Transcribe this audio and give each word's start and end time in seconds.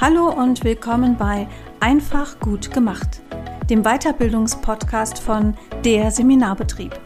Hallo 0.00 0.30
und 0.30 0.64
willkommen 0.64 1.18
bei 1.18 1.46
Einfach 1.78 2.40
gut 2.40 2.70
gemacht, 2.70 3.20
dem 3.68 3.82
Weiterbildungspodcast 3.82 5.18
von 5.18 5.54
Der 5.84 6.10
Seminarbetrieb. 6.10 6.98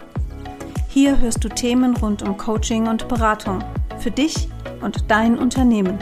Hier 0.91 1.19
hörst 1.19 1.43
du 1.43 1.49
Themen 1.49 1.97
rund 1.97 2.23
um 2.23 2.37
Coaching 2.37 2.87
und 2.87 3.09
Beratung 3.09 3.65
für 3.99 4.13
dich 4.13 4.49
und 4.81 5.11
dein 5.11 5.37
Unternehmen. 5.37 5.99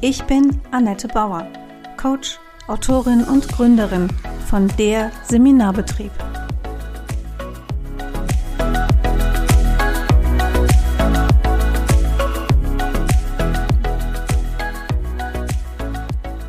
Ich 0.00 0.24
bin 0.24 0.58
Annette 0.70 1.08
Bauer, 1.08 1.46
Coach, 1.98 2.38
Autorin 2.68 3.24
und 3.24 3.46
Gründerin 3.46 4.08
von 4.48 4.66
Der 4.78 5.12
Seminarbetrieb. 5.24 6.12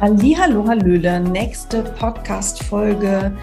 Hallo, 0.01 0.65
Hallöle, 0.65 1.19
nächste 1.19 1.83
Podcast-Folge. 1.83 3.37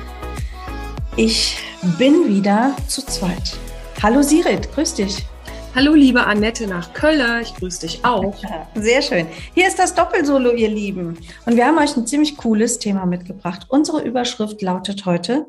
Ich 1.14 1.58
bin 1.98 2.26
wieder 2.28 2.74
zu 2.88 3.04
zweit. 3.04 3.58
Hallo 4.02 4.22
Sirit, 4.22 4.72
grüß 4.72 4.94
dich. 4.94 5.26
Hallo 5.74 5.92
liebe 5.92 6.24
Annette 6.24 6.66
nach 6.66 6.94
Köln, 6.94 7.42
ich 7.42 7.54
grüße 7.56 7.82
dich 7.82 8.02
auch. 8.06 8.34
Sehr 8.74 9.02
schön. 9.02 9.26
Hier 9.52 9.68
ist 9.68 9.78
das 9.78 9.94
Doppelsolo, 9.94 10.52
ihr 10.52 10.70
Lieben. 10.70 11.18
Und 11.44 11.56
wir 11.56 11.66
haben 11.66 11.76
euch 11.76 11.94
ein 11.94 12.06
ziemlich 12.06 12.38
cooles 12.38 12.78
Thema 12.78 13.04
mitgebracht. 13.04 13.66
Unsere 13.68 14.00
Überschrift 14.00 14.62
lautet 14.62 15.04
heute 15.04 15.44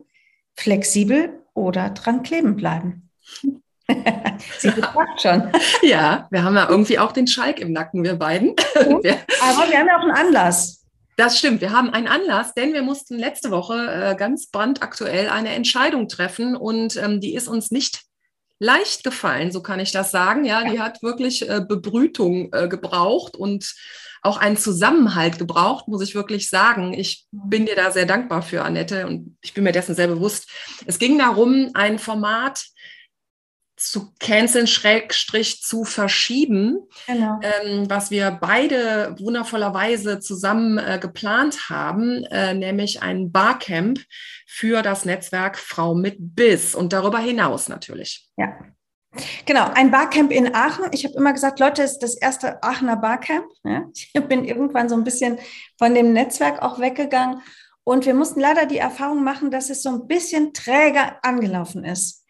flexibel 0.56 1.30
oder 1.54 1.92
dran 1.92 2.22
kleben 2.22 2.58
bleiben. 2.58 3.10
Sie 4.58 4.72
gefragt 4.72 5.22
schon. 5.22 5.52
Ja, 5.82 6.28
wir 6.32 6.44
haben 6.44 6.56
ja 6.56 6.68
irgendwie 6.70 7.00
auch 7.00 7.14
den 7.14 7.28
Schalk 7.28 7.60
im 7.60 7.72
Nacken, 7.72 8.04
wir 8.04 8.16
beiden. 8.16 8.56
Aber 8.76 9.02
wir 9.02 9.80
haben 9.80 9.88
ja 9.88 9.98
auch 9.98 10.02
einen 10.02 10.12
Anlass. 10.12 10.77
Das 11.18 11.40
stimmt. 11.40 11.62
Wir 11.62 11.72
haben 11.72 11.90
einen 11.90 12.08
Anlass, 12.08 12.54
denn 12.54 12.74
wir 12.74 12.84
mussten 12.84 13.18
letzte 13.18 13.50
Woche 13.50 13.74
äh, 13.74 14.16
ganz 14.16 14.52
brandaktuell 14.52 15.30
eine 15.30 15.50
Entscheidung 15.50 16.08
treffen 16.08 16.56
und 16.56 16.96
ähm, 16.96 17.20
die 17.20 17.34
ist 17.34 17.48
uns 17.48 17.72
nicht 17.72 18.04
leicht 18.60 19.04
gefallen, 19.04 19.52
so 19.52 19.64
kann 19.64 19.80
ich 19.80 19.92
das 19.92 20.12
sagen. 20.12 20.46
Ja, 20.46 20.64
die 20.64 20.80
hat 20.80 21.02
wirklich 21.02 21.50
äh, 21.50 21.60
Bebrütung 21.68 22.54
äh, 22.54 22.68
gebraucht 22.68 23.36
und 23.36 23.74
auch 24.22 24.38
einen 24.38 24.58
Zusammenhalt 24.58 25.40
gebraucht, 25.40 25.88
muss 25.88 26.04
ich 26.04 26.14
wirklich 26.14 26.52
sagen. 26.52 26.94
Ich 26.94 27.26
mhm. 27.32 27.50
bin 27.50 27.66
dir 27.66 27.76
da 27.76 27.90
sehr 27.90 28.06
dankbar 28.06 28.44
für, 28.44 28.64
Annette, 28.64 29.08
und 29.08 29.38
ich 29.42 29.56
bin 29.56 29.64
mir 29.64 29.72
dessen 29.72 29.96
sehr 29.96 30.08
bewusst. 30.08 30.48
Es 30.86 31.00
ging 31.00 31.18
darum, 31.18 31.72
ein 31.74 31.98
Format 31.98 32.64
zu 33.78 34.12
canceln, 34.20 34.66
Schrägstrich 34.68 35.62
zu 35.62 35.86
verschieben, 35.86 36.80
genau. 37.06 37.40
ähm, 37.42 37.90
was 37.90 38.10
wir 38.10 38.32
beide 38.32 39.16
wundervollerweise 39.20 40.20
zusammen 40.20 40.80
äh, 40.80 40.98
geplant 41.00 41.70
haben, 41.70 42.24
äh, 42.26 42.56
nämlich 42.56 43.04
ein 43.04 43.32
Barcamp 43.32 44.00
für 44.48 44.82
das 44.82 45.06
Netzwerk 45.06 45.58
Frau 45.58 45.94
mit 45.94 46.18
Biss 46.20 46.74
und 46.74 46.92
darüber 46.92 47.20
hinaus 47.20 47.70
natürlich. 47.70 48.28
Ja. 48.36 48.58
Genau, 49.46 49.72
ein 49.74 49.92
Barcamp 49.92 50.32
in 50.32 50.54
Aachen. 50.54 50.86
Ich 50.92 51.06
habe 51.06 51.16
immer 51.16 51.34
gesagt, 51.34 51.60
Leute, 51.60 51.84
es 51.84 51.94
ist 51.94 52.04
das 52.04 52.18
erste 52.18 52.62
Aachener 52.64 52.98
Barcamp. 52.98 53.46
Ja? 53.64 53.86
Ich 53.94 54.14
bin 54.14 54.44
irgendwann 54.44 54.90
so 54.90 54.96
ein 54.96 55.04
bisschen 55.04 55.40
von 55.78 55.94
dem 55.96 56.14
Netzwerk 56.14 56.62
auch 56.62 56.80
weggegangen. 56.80 57.42
Und 57.84 58.06
wir 58.06 58.14
mussten 58.14 58.42
leider 58.42 58.66
die 58.66 58.78
Erfahrung 58.78 59.24
machen, 59.24 59.50
dass 59.50 59.70
es 59.70 59.82
so 59.82 59.90
ein 59.90 60.08
bisschen 60.08 60.54
träger 60.54 61.24
angelaufen 61.24 61.86
ist. 61.86 62.26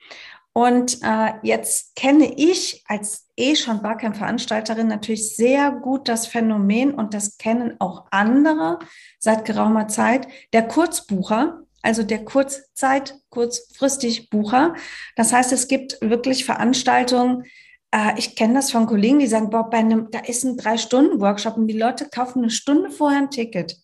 Und 0.58 1.04
äh, 1.04 1.34
jetzt 1.44 1.96
kenne 1.96 2.34
ich 2.36 2.84
als 2.88 3.28
eh 3.36 3.56
schon 3.56 3.84
Barcamp-Veranstalterin 3.84 4.88
natürlich 4.88 5.36
sehr 5.36 5.70
gut 5.70 6.08
das 6.08 6.26
Phänomen 6.26 6.96
und 6.96 7.14
das 7.14 7.38
kennen 7.38 7.76
auch 7.78 8.08
andere 8.10 8.80
seit 9.20 9.46
geraumer 9.46 9.88
Zeit, 9.88 10.28
der 10.54 10.68
Kurzbucher, 10.68 11.62
also 11.84 12.02
der 12.02 12.26
Kurzzeit, 12.26 13.20
kurzfristig 13.30 14.32
Bucher. 14.32 14.74
Das 15.16 15.32
heißt, 15.32 15.52
es 15.52 15.68
gibt 15.68 16.00
wirklich 16.02 16.44
Veranstaltungen, 16.44 17.44
äh, 17.92 18.18
ich 18.18 18.36
kenne 18.36 18.56
das 18.56 18.72
von 18.72 18.88
Kollegen, 18.88 19.20
die 19.20 19.28
sagen, 19.28 19.52
boah, 19.52 19.70
bei 19.70 19.78
einem, 19.78 20.10
da 20.10 20.22
ist 20.22 20.44
ein 20.44 20.58
Drei-Stunden-Workshop 20.58 21.56
und 21.56 21.68
die 21.68 21.78
Leute 21.78 22.10
kaufen 22.10 22.40
eine 22.40 22.50
Stunde 22.50 22.90
vorher 22.90 23.20
ein 23.20 23.30
Ticket. 23.30 23.78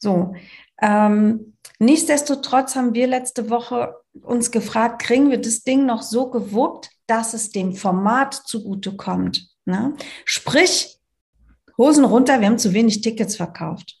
So. 0.00 0.34
Ähm, 0.82 1.54
Nichtsdestotrotz 1.78 2.76
haben 2.76 2.94
wir 2.94 3.06
letzte 3.06 3.50
Woche 3.50 3.94
uns 4.22 4.50
gefragt, 4.50 5.02
kriegen 5.02 5.30
wir 5.30 5.40
das 5.40 5.62
Ding 5.62 5.86
noch 5.86 6.02
so 6.02 6.30
gewuppt, 6.30 6.90
dass 7.06 7.34
es 7.34 7.50
dem 7.50 7.74
Format 7.74 8.34
zugutekommt. 8.34 9.48
Ne? 9.64 9.94
Sprich, 10.24 10.98
Hosen 11.76 12.04
runter, 12.04 12.40
wir 12.40 12.46
haben 12.46 12.58
zu 12.58 12.72
wenig 12.72 13.00
Tickets 13.00 13.36
verkauft. 13.36 13.96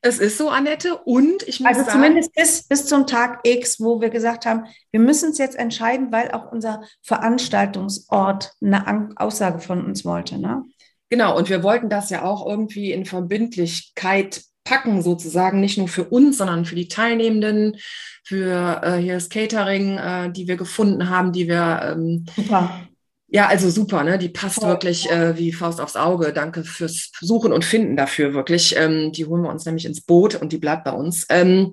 Es 0.00 0.18
ist 0.18 0.38
so, 0.38 0.48
Annette, 0.48 0.96
und 0.96 1.42
ich 1.46 1.60
muss 1.60 1.68
also 1.68 1.84
sagen, 1.84 1.92
zumindest 1.92 2.34
bis, 2.34 2.64
bis 2.64 2.86
zum 2.86 3.06
Tag 3.06 3.40
X, 3.44 3.78
wo 3.78 4.00
wir 4.00 4.10
gesagt 4.10 4.46
haben, 4.46 4.64
wir 4.90 5.00
müssen 5.00 5.30
es 5.30 5.38
jetzt 5.38 5.56
entscheiden, 5.56 6.10
weil 6.10 6.32
auch 6.32 6.50
unser 6.50 6.82
Veranstaltungsort 7.02 8.52
eine 8.60 9.10
Aussage 9.16 9.60
von 9.60 9.84
uns 9.84 10.04
wollte. 10.04 10.38
Ne? 10.38 10.64
Genau, 11.08 11.36
und 11.36 11.50
wir 11.50 11.62
wollten 11.62 11.88
das 11.88 12.10
ja 12.10 12.24
auch 12.24 12.46
irgendwie 12.46 12.90
in 12.90 13.04
Verbindlichkeit 13.04 14.42
packen 14.64 15.02
sozusagen, 15.02 15.60
nicht 15.60 15.78
nur 15.78 15.88
für 15.88 16.04
uns, 16.04 16.38
sondern 16.38 16.64
für 16.64 16.74
die 16.74 16.88
Teilnehmenden, 16.88 17.76
für 18.24 18.80
äh, 18.82 18.96
hier 18.98 19.14
das 19.14 19.28
Catering, 19.28 19.98
äh, 19.98 20.32
die 20.32 20.46
wir 20.48 20.56
gefunden 20.56 21.10
haben, 21.10 21.32
die 21.32 21.48
wir 21.48 21.94
ähm, 21.96 22.24
super. 22.36 22.86
Ja, 23.34 23.46
also 23.46 23.70
super, 23.70 24.04
ne? 24.04 24.18
Die 24.18 24.28
passt 24.28 24.56
Voll. 24.56 24.68
wirklich 24.68 25.10
äh, 25.10 25.38
wie 25.38 25.54
Faust 25.54 25.80
aufs 25.80 25.96
Auge. 25.96 26.34
Danke 26.34 26.64
fürs 26.64 27.10
Suchen 27.18 27.50
und 27.50 27.64
Finden 27.64 27.96
dafür 27.96 28.34
wirklich. 28.34 28.76
Ähm, 28.76 29.10
die 29.12 29.24
holen 29.24 29.42
wir 29.42 29.48
uns 29.48 29.64
nämlich 29.64 29.86
ins 29.86 30.02
Boot 30.02 30.34
und 30.34 30.52
die 30.52 30.58
bleibt 30.58 30.84
bei 30.84 30.92
uns. 30.92 31.24
Ähm, 31.30 31.72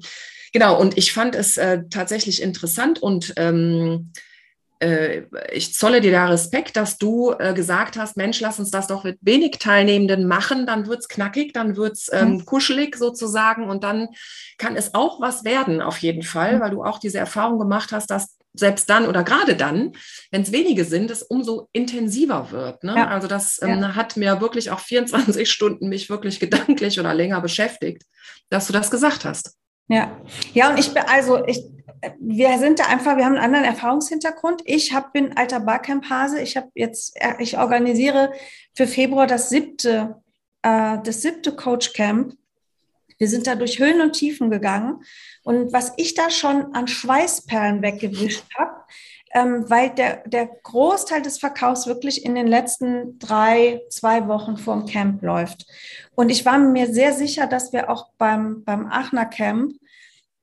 genau, 0.54 0.80
und 0.80 0.98
ich 0.98 1.12
fand 1.12 1.36
es 1.36 1.58
äh, 1.58 1.82
tatsächlich 1.90 2.42
interessant 2.42 3.04
und 3.04 3.34
ähm, 3.36 4.14
äh, 4.14 4.20
ich 5.52 5.74
zolle 5.74 6.00
dir 6.00 6.12
da 6.12 6.28
Respekt, 6.28 6.78
dass 6.78 6.98
du 6.98 7.34
äh, 7.38 7.54
gesagt 7.54 7.98
hast, 7.98 8.16
Mensch, 8.16 8.40
lass 8.40 8.60
uns 8.60 8.72
das 8.72 8.88
doch 8.88 9.04
mit 9.04 9.18
wenig 9.22 9.58
Teilnehmenden 9.60 10.28
machen, 10.28 10.66
dann 10.66 10.88
wird 10.88 11.00
es 11.00 11.10
knackig, 11.10 11.54
dann 11.54 11.76
wird 11.76 11.94
es 11.94 12.10
ähm, 12.14 12.30
mhm. 12.30 12.46
kuschelig 12.46 12.96
sozusagen 12.96 13.70
und 13.70 13.84
dann 13.84 14.08
kann 14.58 14.78
es 14.78 14.94
auch 14.94 15.20
was 15.20 15.44
werden 15.44 15.82
auf 15.82 15.98
jeden 15.98 16.24
Fall, 16.24 16.56
mhm. 16.56 16.60
weil 16.62 16.72
du 16.72 16.84
auch 16.84 17.00
diese 17.00 17.18
Erfahrung 17.18 17.60
gemacht 17.60 17.92
hast, 17.92 18.10
dass 18.10 18.38
selbst 18.54 18.90
dann 18.90 19.06
oder 19.06 19.24
gerade 19.24 19.56
dann, 19.56 19.94
wenn 20.32 20.42
es 20.42 20.52
wenige 20.52 20.86
sind, 20.86 21.12
es 21.12 21.24
umso 21.24 21.68
intensiver 21.72 22.52
wird. 22.52 22.84
Ne? 22.84 22.96
Ja. 22.96 23.08
Also 23.08 23.28
das 23.28 23.62
ähm, 23.62 23.82
ja. 23.82 23.96
hat 23.96 24.18
mir 24.18 24.42
wirklich 24.42 24.72
auch 24.72 24.80
24 24.80 25.50
Stunden 25.52 25.90
mich 25.90 26.10
wirklich 26.10 26.40
gedanklich 26.40 27.00
oder 27.00 27.14
länger 27.14 27.42
beschäftigt, 27.42 28.04
dass 28.50 28.68
du 28.68 28.74
das 28.74 28.90
gesagt 28.90 29.26
hast. 29.26 29.56
Ja, 29.88 30.22
ja, 30.54 30.70
und 30.70 30.80
ich 30.80 30.94
bin 30.94 31.04
also 31.08 31.44
ich 31.48 31.64
wir 32.20 32.58
sind 32.60 32.80
da 32.80 32.86
einfach, 32.86 33.18
wir 33.18 33.26
haben 33.26 33.36
einen 33.36 33.44
anderen 33.44 33.66
Erfahrungshintergrund. 33.66 34.62
Ich 34.66 34.94
hab, 34.94 35.14
bin 35.14 35.36
alter 35.38 35.60
Barcamp-Hase. 35.60 36.42
Ich 36.42 36.58
habe 36.58 36.70
jetzt, 36.76 37.16
äh, 37.16 37.36
ich 37.40 37.58
organisiere 37.58 38.32
für 38.76 38.88
Februar 38.88 39.28
das 39.28 39.50
siebte, 39.50 40.22
äh, 40.62 40.98
das 41.04 41.22
siebte 41.22 41.56
Coach 41.56 41.94
Camp. 41.94 42.36
Wir 43.18 43.28
sind 43.28 43.48
da 43.48 43.56
durch 43.56 43.80
Höhen 43.80 44.02
und 44.02 44.14
Tiefen 44.14 44.50
gegangen. 44.50 45.04
Und 45.44 45.74
was 45.74 45.94
ich 45.98 46.14
da 46.14 46.30
schon 46.30 46.74
an 46.74 46.88
Schweißperlen 46.88 47.82
weggewischt 47.82 48.46
habe, 48.58 48.84
ähm, 49.34 49.70
weil 49.70 49.90
der, 49.92 50.24
der 50.28 50.48
Großteil 50.48 51.22
des 51.22 51.38
Verkaufs 51.38 51.86
wirklich 51.86 52.26
in 52.26 52.36
den 52.36 52.48
letzten 52.48 53.20
drei, 53.20 53.82
zwei 53.90 54.28
Wochen 54.28 54.58
vorm 54.58 54.86
Camp 54.86 55.22
läuft. 55.22 55.66
Und 56.16 56.30
ich 56.30 56.46
war 56.46 56.58
mir 56.58 56.92
sehr 56.92 57.14
sicher, 57.14 57.46
dass 57.46 57.74
wir 57.74 57.90
auch 57.90 58.10
beim, 58.18 58.64
beim 58.64 58.88
Aachener 58.88 59.26
Camp 59.26 59.74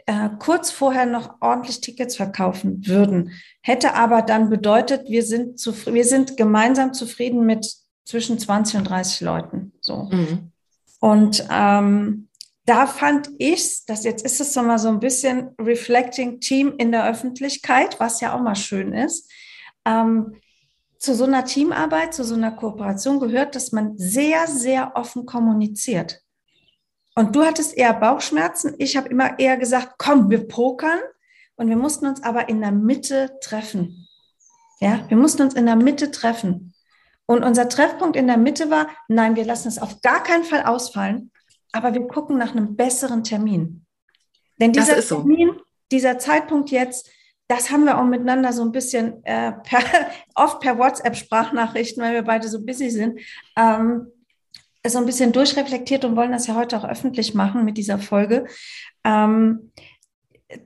äh, 0.06 0.30
kurz 0.38 0.70
vorher 0.70 1.04
noch 1.04 1.36
ordentlich 1.40 1.80
Tickets 1.80 2.16
verkaufen 2.16 2.86
würden. 2.86 3.32
Hätte 3.60 3.94
aber 3.94 4.22
dann 4.22 4.48
bedeutet, 4.48 5.08
wir 5.10 5.24
sind, 5.24 5.64
wir 5.64 6.04
sind 6.04 6.36
gemeinsam 6.36 6.94
zufrieden 6.94 7.44
mit 7.44 7.66
zwischen 8.04 8.38
20 8.38 8.78
und 8.78 8.84
30 8.84 9.20
Leuten. 9.22 9.72
So. 9.80 10.08
Mhm. 10.10 10.52
Und 11.00 11.46
ähm, 11.50 12.28
da 12.64 12.86
fand 12.86 13.30
ich, 13.38 13.84
dass 13.86 14.04
jetzt 14.04 14.24
ist 14.24 14.40
es 14.40 14.52
so 14.52 14.62
mal 14.62 14.78
so 14.78 14.88
ein 14.88 15.00
bisschen 15.00 15.50
Reflecting 15.60 16.40
Team 16.40 16.74
in 16.78 16.92
der 16.92 17.08
Öffentlichkeit, 17.08 18.00
was 18.00 18.20
ja 18.20 18.34
auch 18.34 18.40
mal 18.40 18.56
schön 18.56 18.92
ist. 18.92 19.30
Ähm, 19.84 20.36
zu 20.98 21.14
so 21.14 21.24
einer 21.24 21.44
Teamarbeit, 21.44 22.14
zu 22.14 22.24
so 22.24 22.34
einer 22.34 22.52
Kooperation 22.52 23.20
gehört, 23.20 23.54
dass 23.54 23.72
man 23.72 23.98
sehr, 23.98 24.46
sehr 24.46 24.92
offen 24.94 25.26
kommuniziert. 25.26 26.22
Und 27.18 27.34
du 27.34 27.44
hattest 27.44 27.76
eher 27.76 27.94
Bauchschmerzen. 27.94 28.74
Ich 28.78 28.96
habe 28.96 29.08
immer 29.08 29.38
eher 29.38 29.56
gesagt, 29.56 29.94
komm, 29.98 30.30
wir 30.30 30.46
pokern. 30.46 30.98
Und 31.56 31.70
wir 31.70 31.76
mussten 31.76 32.06
uns 32.06 32.22
aber 32.22 32.50
in 32.50 32.60
der 32.60 32.72
Mitte 32.72 33.38
treffen. 33.40 34.06
Ja, 34.80 35.08
wir 35.08 35.16
mussten 35.16 35.42
uns 35.42 35.54
in 35.54 35.64
der 35.64 35.76
Mitte 35.76 36.10
treffen. 36.10 36.74
Und 37.24 37.42
unser 37.42 37.70
Treffpunkt 37.70 38.16
in 38.16 38.26
der 38.26 38.36
Mitte 38.36 38.70
war, 38.70 38.88
nein, 39.08 39.34
wir 39.34 39.46
lassen 39.46 39.68
es 39.68 39.78
auf 39.78 40.02
gar 40.02 40.22
keinen 40.22 40.44
Fall 40.44 40.64
ausfallen, 40.64 41.32
aber 41.72 41.94
wir 41.94 42.06
gucken 42.06 42.36
nach 42.36 42.54
einem 42.54 42.76
besseren 42.76 43.24
Termin. 43.24 43.86
Denn 44.60 44.72
dieser 44.72 45.00
so. 45.00 45.16
Termin, 45.16 45.58
dieser 45.90 46.18
Zeitpunkt 46.18 46.70
jetzt, 46.70 47.10
das 47.48 47.70
haben 47.70 47.84
wir 47.84 47.98
auch 47.98 48.04
miteinander 48.04 48.52
so 48.52 48.62
ein 48.62 48.72
bisschen 48.72 49.24
äh, 49.24 49.52
per, 49.52 49.80
oft 50.34 50.60
per 50.60 50.78
WhatsApp-Sprachnachrichten, 50.78 52.02
weil 52.02 52.12
wir 52.12 52.22
beide 52.22 52.48
so 52.48 52.62
busy 52.62 52.90
sind. 52.90 53.20
Ähm, 53.56 54.12
so 54.90 54.98
ein 54.98 55.06
bisschen 55.06 55.32
durchreflektiert 55.32 56.04
und 56.04 56.16
wollen 56.16 56.32
das 56.32 56.46
ja 56.46 56.54
heute 56.54 56.76
auch 56.78 56.84
öffentlich 56.84 57.34
machen 57.34 57.64
mit 57.64 57.76
dieser 57.76 57.98
Folge. 57.98 58.46
Ähm, 59.04 59.72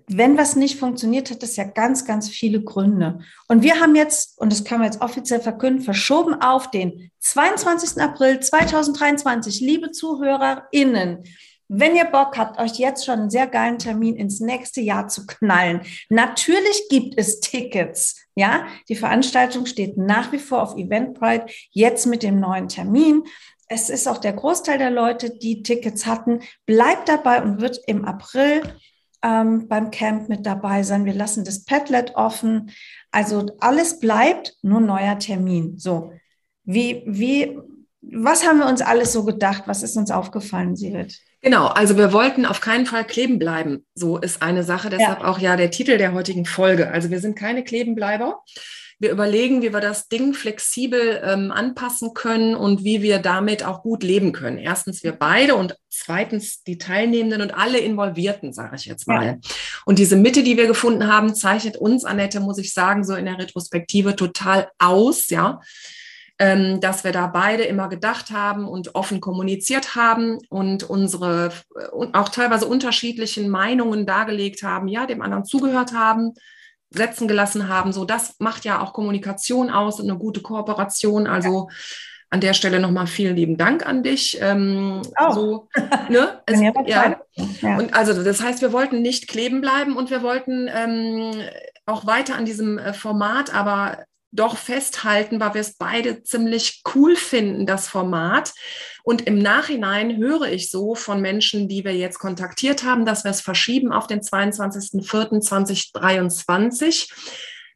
wenn 0.06 0.36
was 0.36 0.56
nicht 0.56 0.78
funktioniert, 0.78 1.30
hat 1.30 1.42
das 1.42 1.56
ja 1.56 1.64
ganz, 1.64 2.04
ganz 2.04 2.28
viele 2.28 2.62
Gründe. 2.62 3.20
Und 3.48 3.62
wir 3.62 3.80
haben 3.80 3.94
jetzt, 3.94 4.38
und 4.38 4.52
das 4.52 4.64
können 4.64 4.82
wir 4.82 4.86
jetzt 4.86 5.00
offiziell 5.00 5.40
verkünden, 5.40 5.82
verschoben 5.82 6.34
auf 6.34 6.70
den 6.70 7.10
22. 7.20 8.00
April 8.02 8.40
2023. 8.40 9.60
Liebe 9.60 9.90
ZuhörerInnen, 9.90 11.24
wenn 11.72 11.94
ihr 11.94 12.04
Bock 12.04 12.36
habt, 12.36 12.58
euch 12.60 12.80
jetzt 12.80 13.06
schon 13.06 13.20
einen 13.20 13.30
sehr 13.30 13.46
geilen 13.46 13.78
Termin 13.78 14.16
ins 14.16 14.40
nächste 14.40 14.80
Jahr 14.80 15.06
zu 15.06 15.24
knallen, 15.24 15.82
natürlich 16.08 16.88
gibt 16.90 17.14
es 17.16 17.38
Tickets. 17.38 18.16
Ja, 18.34 18.66
die 18.88 18.96
Veranstaltung 18.96 19.66
steht 19.66 19.96
nach 19.96 20.32
wie 20.32 20.38
vor 20.38 20.62
auf 20.62 20.76
Eventbrite, 20.76 21.46
jetzt 21.70 22.06
mit 22.06 22.24
dem 22.24 22.40
neuen 22.40 22.68
Termin. 22.68 23.22
Es 23.72 23.88
ist 23.88 24.08
auch 24.08 24.18
der 24.18 24.32
Großteil 24.32 24.78
der 24.78 24.90
Leute, 24.90 25.30
die 25.30 25.62
Tickets 25.62 26.04
hatten, 26.04 26.40
bleibt 26.66 27.08
dabei 27.08 27.40
und 27.40 27.60
wird 27.60 27.78
im 27.86 28.04
April 28.04 28.62
ähm, 29.22 29.68
beim 29.68 29.92
Camp 29.92 30.28
mit 30.28 30.44
dabei 30.44 30.82
sein. 30.82 31.04
Wir 31.04 31.14
lassen 31.14 31.44
das 31.44 31.64
Padlet 31.64 32.16
offen. 32.16 32.72
Also 33.12 33.46
alles 33.60 34.00
bleibt, 34.00 34.56
nur 34.62 34.80
neuer 34.80 35.20
Termin. 35.20 35.78
So, 35.78 36.12
wie, 36.64 37.04
wie, 37.06 37.56
was 38.00 38.44
haben 38.44 38.58
wir 38.58 38.66
uns 38.66 38.82
alles 38.82 39.12
so 39.12 39.24
gedacht? 39.24 39.62
Was 39.66 39.84
ist 39.84 39.96
uns 39.96 40.10
aufgefallen, 40.10 40.74
Sirit? 40.74 41.20
Genau, 41.40 41.68
also 41.68 41.96
wir 41.96 42.12
wollten 42.12 42.46
auf 42.46 42.60
keinen 42.60 42.86
Fall 42.86 43.04
kleben 43.04 43.38
bleiben. 43.38 43.86
So 43.94 44.18
ist 44.18 44.42
eine 44.42 44.64
Sache, 44.64 44.90
deshalb 44.90 45.20
ja. 45.20 45.26
auch 45.26 45.38
ja 45.38 45.54
der 45.54 45.70
Titel 45.70 45.96
der 45.96 46.12
heutigen 46.12 46.44
Folge. 46.44 46.90
Also 46.90 47.10
wir 47.10 47.20
sind 47.20 47.38
keine 47.38 47.62
Klebenbleiber. 47.62 48.42
Wir 49.00 49.10
überlegen, 49.10 49.62
wie 49.62 49.72
wir 49.72 49.80
das 49.80 50.08
Ding 50.08 50.34
flexibel 50.34 51.20
ähm, 51.24 51.50
anpassen 51.50 52.14
können 52.14 52.54
und 52.54 52.84
wie 52.84 53.02
wir 53.02 53.18
damit 53.18 53.64
auch 53.64 53.82
gut 53.82 54.04
leben 54.04 54.32
können. 54.32 54.58
Erstens 54.58 55.02
wir 55.02 55.12
beide 55.12 55.56
und 55.56 55.76
zweitens 55.88 56.62
die 56.62 56.78
Teilnehmenden 56.78 57.42
und 57.42 57.54
alle 57.54 57.78
Involvierten, 57.78 58.52
sage 58.52 58.76
ich 58.76 58.84
jetzt 58.84 59.08
mal. 59.08 59.26
Ja. 59.26 59.36
Und 59.86 59.98
diese 59.98 60.16
Mitte, 60.16 60.42
die 60.42 60.56
wir 60.56 60.66
gefunden 60.68 61.12
haben, 61.12 61.34
zeichnet 61.34 61.76
uns, 61.76 62.04
Annette, 62.04 62.38
muss 62.38 62.58
ich 62.58 62.72
sagen, 62.72 63.02
so 63.02 63.14
in 63.14 63.24
der 63.24 63.38
Retrospektive 63.38 64.14
total 64.14 64.70
aus, 64.78 65.30
ja 65.30 65.60
ähm, 66.40 66.80
dass 66.80 67.04
wir 67.04 67.12
da 67.12 67.26
beide 67.26 67.64
immer 67.64 67.90
gedacht 67.90 68.30
haben 68.30 68.66
und 68.66 68.94
offen 68.94 69.20
kommuniziert 69.20 69.94
haben 69.94 70.38
und 70.48 70.88
unsere 70.88 71.52
und 71.92 72.14
auch 72.14 72.30
teilweise 72.30 72.66
unterschiedlichen 72.66 73.50
Meinungen 73.50 74.06
dargelegt 74.06 74.62
haben, 74.62 74.88
ja, 74.88 75.04
dem 75.04 75.20
anderen 75.20 75.44
zugehört 75.44 75.92
haben, 75.92 76.32
setzen 76.90 77.28
gelassen 77.28 77.68
haben. 77.68 77.92
So, 77.92 78.04
das 78.04 78.36
macht 78.38 78.64
ja 78.64 78.80
auch 78.80 78.92
Kommunikation 78.92 79.70
aus 79.70 80.00
und 80.00 80.10
eine 80.10 80.18
gute 80.18 80.40
Kooperation. 80.42 81.26
Also 81.26 81.68
ja. 81.68 81.76
an 82.30 82.40
der 82.40 82.54
Stelle 82.54 82.80
nochmal 82.80 83.06
vielen 83.06 83.36
lieben 83.36 83.56
Dank 83.56 83.86
an 83.86 84.02
dich. 84.02 84.38
Ähm, 84.40 85.02
oh. 85.18 85.32
so, 85.32 85.68
ne? 86.08 86.40
es, 86.46 86.60
ja. 86.60 86.72
ja. 86.86 87.76
Und 87.78 87.94
also 87.94 88.22
das 88.22 88.42
heißt, 88.42 88.60
wir 88.60 88.72
wollten 88.72 89.02
nicht 89.02 89.28
kleben 89.28 89.60
bleiben 89.60 89.96
und 89.96 90.10
wir 90.10 90.22
wollten 90.22 90.68
ähm, 90.72 91.32
auch 91.86 92.06
weiter 92.06 92.36
an 92.36 92.44
diesem 92.44 92.78
äh, 92.78 92.92
Format, 92.92 93.54
aber 93.54 94.04
doch 94.32 94.56
festhalten, 94.56 95.38
weil 95.40 95.54
wir 95.54 95.60
es 95.60 95.76
beide 95.76 96.22
ziemlich 96.22 96.82
cool 96.94 97.16
finden, 97.16 97.66
das 97.66 97.88
Format. 97.88 98.54
Und 99.02 99.22
im 99.22 99.38
Nachhinein 99.38 100.18
höre 100.18 100.46
ich 100.48 100.70
so 100.70 100.94
von 100.94 101.20
Menschen, 101.20 101.66
die 101.68 101.84
wir 101.84 101.96
jetzt 101.96 102.18
kontaktiert 102.18 102.84
haben, 102.84 103.04
dass 103.04 103.24
wir 103.24 103.32
es 103.32 103.40
verschieben 103.40 103.90
auf 103.92 104.06
den 104.06 104.20
22.04.2023 104.20 107.08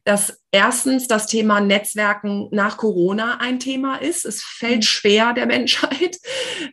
dass 0.05 0.39
erstens 0.51 1.07
das 1.07 1.25
Thema 1.25 1.59
Netzwerken 1.59 2.47
nach 2.51 2.77
Corona 2.77 3.39
ein 3.39 3.59
Thema 3.59 3.95
ist. 3.95 4.23
Es 4.23 4.43
fällt 4.43 4.77
mhm. 4.77 4.83
schwer 4.83 5.33
der 5.33 5.47
Menschheit. 5.47 6.17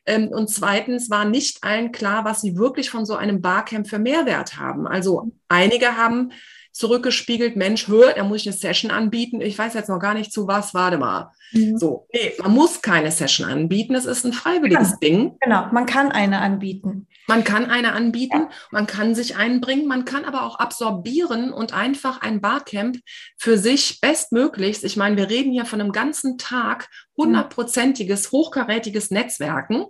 Ähm, 0.04 0.28
und 0.28 0.50
zweitens 0.50 1.10
war 1.10 1.24
nicht 1.24 1.64
allen 1.64 1.92
klar, 1.92 2.26
was 2.26 2.42
sie 2.42 2.56
wirklich 2.56 2.90
von 2.90 3.06
so 3.06 3.16
einem 3.16 3.40
Barcamp 3.40 3.88
für 3.88 3.98
Mehrwert 3.98 4.58
haben. 4.58 4.86
Also 4.86 5.32
einige 5.48 5.96
haben 5.96 6.32
zurückgespiegelt, 6.72 7.56
Mensch, 7.56 7.86
hör, 7.88 8.12
da 8.14 8.24
muss 8.24 8.38
ich 8.38 8.48
eine 8.48 8.56
Session 8.56 8.90
anbieten. 8.90 9.40
Ich 9.40 9.58
weiß 9.58 9.74
jetzt 9.74 9.88
noch 9.88 10.00
gar 10.00 10.14
nicht 10.14 10.32
zu 10.32 10.48
was, 10.48 10.74
warte 10.74 10.98
mal. 10.98 11.30
Mhm. 11.52 11.78
So, 11.78 12.08
nee, 12.12 12.32
man 12.42 12.52
muss 12.52 12.80
keine 12.82 13.12
Session 13.12 13.48
anbieten. 13.48 13.94
Es 13.94 14.06
ist 14.06 14.24
ein 14.24 14.32
freiwilliges 14.32 14.90
ja, 14.92 14.96
Ding. 15.02 15.36
Genau, 15.40 15.66
man 15.72 15.86
kann 15.86 16.10
eine 16.10 16.40
anbieten. 16.40 17.06
Man 17.28 17.44
kann 17.44 17.70
eine 17.70 17.92
anbieten, 17.92 18.42
ja. 18.42 18.50
man 18.72 18.86
kann 18.86 19.14
sich 19.14 19.36
einbringen, 19.36 19.86
man 19.86 20.04
kann 20.04 20.24
aber 20.24 20.42
auch 20.42 20.58
absorbieren 20.58 21.52
und 21.52 21.72
einfach 21.72 22.20
ein 22.20 22.40
Barcamp 22.40 22.98
für 23.38 23.58
sich 23.58 24.00
bestmöglichst. 24.00 24.82
Ich 24.82 24.96
meine, 24.96 25.16
wir 25.16 25.30
reden 25.30 25.52
hier 25.52 25.64
von 25.64 25.80
einem 25.80 25.92
ganzen 25.92 26.36
Tag 26.36 26.88
hundertprozentiges, 27.16 28.32
hochkarätiges 28.32 29.10
Netzwerken. 29.10 29.86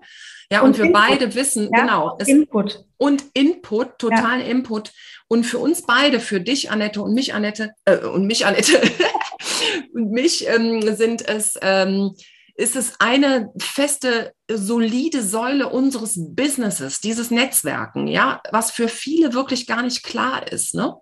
Ja, 0.52 0.60
und, 0.60 0.69
und 0.69 0.78
wir 0.78 0.84
Input. 0.84 1.00
beide 1.00 1.34
wissen, 1.34 1.70
ja, 1.72 1.81
genau. 1.81 2.16
Es, 2.19 2.28
Input. 2.28 2.84
Und 2.99 3.25
Input, 3.32 3.99
total 3.99 4.40
ja. 4.40 4.46
Input. 4.46 4.93
Und 5.26 5.44
für 5.44 5.58
uns 5.58 5.87
beide, 5.87 6.20
für 6.20 6.43
dich, 6.43 6.70
Annette, 6.70 7.00
und 7.00 7.14
mich, 7.14 7.32
Annette, 7.32 7.72
äh, 7.87 7.96
und 7.96 8.26
mich, 8.26 8.44
Annette, 8.44 8.78
und 9.94 10.10
mich 10.10 10.46
ähm, 10.46 10.94
sind 10.94 11.26
es, 11.26 11.58
ähm, 11.62 12.14
ist 12.54 12.76
es 12.76 13.00
eine 13.00 13.50
feste, 13.58 14.34
solide 14.46 15.22
Säule 15.22 15.70
unseres 15.70 16.19
Businesses, 16.19 17.00
dieses 17.00 17.31
Netzwerken, 17.31 18.06
ja, 18.06 18.43
was 18.50 18.72
für 18.72 18.88
viele 18.88 19.32
wirklich 19.32 19.66
gar 19.66 19.82
nicht 19.82 20.02
klar 20.02 20.52
ist, 20.52 20.75
ne? 20.75 20.94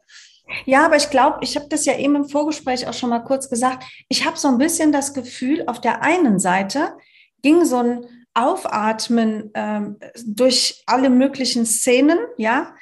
Ja, 0.65 0.85
aber 0.85 0.95
ich 0.95 1.11
glaube, 1.11 1.39
ich 1.43 1.57
habe 1.57 1.67
das 1.69 1.87
ja 1.87 1.99
eben 1.99 2.15
im 2.15 2.29
Vorgespräch 2.29 2.87
auch 2.87 2.95
schon 2.95 3.11
mal 3.11 3.21
kurz 3.21 3.51
gesagt. 3.51 3.85
Ich 4.09 4.27
habe 4.27 4.37
so 4.37 4.47
ein 4.47 4.59
bisschen 4.59 4.93
das 4.93 5.13
Gefühl, 5.13 5.65
auf 5.67 5.81
der 5.81 6.03
einen 6.03 6.39
Seite 6.39 6.97
ging 7.43 7.65
so 7.65 7.79
ein 7.79 8.20
Aufatmen 8.35 9.51
ähm, 9.55 9.99
durch 10.25 10.83
alle 10.87 11.11
möglichen 11.11 11.67
Szenen, 11.67 12.19
ja. 12.37 12.75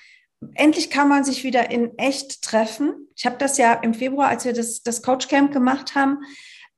Endlich 0.55 0.91
kann 0.91 1.09
man 1.09 1.25
sich 1.25 1.43
wieder 1.43 1.71
in 1.71 1.99
echt 1.99 2.43
treffen. 2.43 3.09
Ich 3.17 3.27
habe 3.27 3.39
das 3.39 3.59
ja 3.59 3.73
im 3.73 3.93
Februar, 3.93 4.29
als 4.29 4.45
wir 4.45 4.53
das, 4.53 4.83
das 4.83 5.03
Coach 5.03 5.27
Camp 5.27 5.53
gemacht 5.53 5.97
haben, 5.97 6.19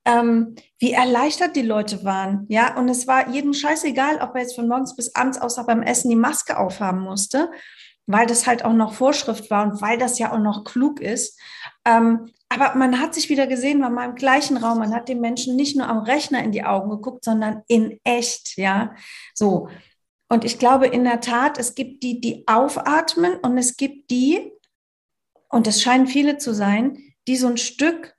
ähm, 0.05 0.55
wie 0.79 0.93
erleichtert 0.93 1.55
die 1.55 1.61
Leute 1.61 2.03
waren, 2.03 2.45
ja. 2.49 2.75
Und 2.77 2.89
es 2.89 3.07
war 3.07 3.29
jedem 3.29 3.53
scheißegal, 3.53 4.19
ob 4.21 4.35
er 4.35 4.41
jetzt 4.41 4.55
von 4.55 4.67
morgens 4.67 4.95
bis 4.95 5.15
abends 5.15 5.39
außer 5.39 5.63
beim 5.63 5.83
Essen 5.83 6.09
die 6.09 6.15
Maske 6.15 6.57
aufhaben 6.57 7.01
musste, 7.01 7.51
weil 8.07 8.25
das 8.25 8.47
halt 8.47 8.65
auch 8.65 8.73
noch 8.73 8.93
Vorschrift 8.93 9.51
war 9.51 9.63
und 9.63 9.81
weil 9.81 9.97
das 9.97 10.17
ja 10.17 10.31
auch 10.31 10.39
noch 10.39 10.63
klug 10.63 10.99
ist. 10.99 11.39
Ähm, 11.85 12.29
aber 12.49 12.75
man 12.75 12.99
hat 12.99 13.13
sich 13.13 13.29
wieder 13.29 13.47
gesehen, 13.47 13.79
man 13.79 13.95
war 13.95 14.05
im 14.05 14.15
gleichen 14.15 14.57
Raum, 14.57 14.79
man 14.79 14.93
hat 14.93 15.07
den 15.07 15.21
Menschen 15.21 15.55
nicht 15.55 15.77
nur 15.77 15.87
am 15.87 15.99
Rechner 15.99 16.43
in 16.43 16.51
die 16.51 16.63
Augen 16.63 16.89
geguckt, 16.89 17.23
sondern 17.23 17.63
in 17.67 17.99
echt, 18.03 18.57
ja. 18.57 18.93
So. 19.33 19.69
Und 20.29 20.43
ich 20.43 20.59
glaube 20.59 20.87
in 20.87 21.03
der 21.03 21.21
Tat, 21.21 21.57
es 21.57 21.75
gibt 21.75 22.03
die, 22.03 22.19
die 22.21 22.47
aufatmen 22.47 23.35
und 23.37 23.57
es 23.57 23.77
gibt 23.77 24.11
die, 24.11 24.51
und 25.49 25.67
es 25.67 25.81
scheinen 25.81 26.07
viele 26.07 26.37
zu 26.37 26.53
sein, 26.53 26.97
die 27.27 27.35
so 27.35 27.47
ein 27.47 27.57
Stück 27.57 28.15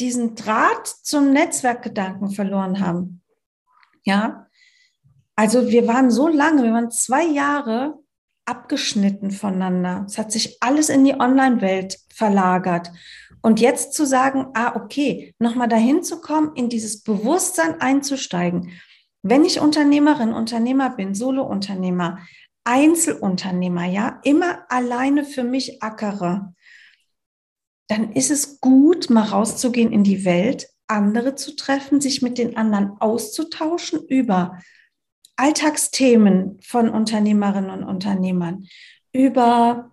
diesen 0.00 0.34
Draht 0.34 0.86
zum 0.86 1.32
Netzwerkgedanken 1.32 2.30
verloren 2.30 2.80
haben. 2.80 3.22
Ja. 4.04 4.48
Also 5.36 5.68
wir 5.68 5.86
waren 5.86 6.10
so 6.10 6.28
lange, 6.28 6.62
wir 6.62 6.72
waren 6.72 6.90
zwei 6.90 7.24
Jahre 7.24 7.98
abgeschnitten 8.46 9.30
voneinander. 9.30 10.04
Es 10.06 10.18
hat 10.18 10.32
sich 10.32 10.58
alles 10.60 10.88
in 10.88 11.04
die 11.04 11.18
Online-Welt 11.18 11.98
verlagert. 12.12 12.90
Und 13.42 13.60
jetzt 13.60 13.92
zu 13.92 14.06
sagen, 14.06 14.46
ah, 14.54 14.74
okay, 14.74 15.34
nochmal 15.38 15.68
dahin 15.68 16.02
zu 16.02 16.20
kommen, 16.20 16.52
in 16.54 16.68
dieses 16.68 17.02
Bewusstsein 17.02 17.80
einzusteigen. 17.80 18.70
Wenn 19.22 19.44
ich 19.44 19.60
Unternehmerin, 19.60 20.32
Unternehmer 20.32 20.90
bin, 20.90 21.14
Solo-Unternehmer, 21.14 22.18
Einzelunternehmer, 22.64 23.84
ja, 23.84 24.20
immer 24.24 24.64
alleine 24.70 25.24
für 25.24 25.44
mich 25.44 25.82
ackere, 25.82 26.54
dann 27.88 28.12
ist 28.12 28.30
es 28.30 28.60
gut, 28.60 29.10
mal 29.10 29.24
rauszugehen 29.24 29.92
in 29.92 30.04
die 30.04 30.24
Welt, 30.24 30.68
andere 30.86 31.34
zu 31.34 31.56
treffen, 31.56 32.00
sich 32.00 32.22
mit 32.22 32.38
den 32.38 32.56
anderen 32.56 32.96
auszutauschen 33.00 34.02
über 34.06 34.60
Alltagsthemen 35.36 36.60
von 36.62 36.88
Unternehmerinnen 36.88 37.70
und 37.70 37.84
Unternehmern, 37.84 38.66
über 39.12 39.90